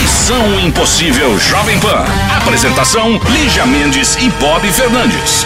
Missão 0.01 0.59
Impossível 0.59 1.37
Jovem 1.39 1.79
Pan. 1.79 2.05
Apresentação: 2.37 3.19
Lígia 3.31 3.65
Mendes 3.65 4.15
e 4.17 4.29
Bob 4.31 4.67
Fernandes. 4.71 5.45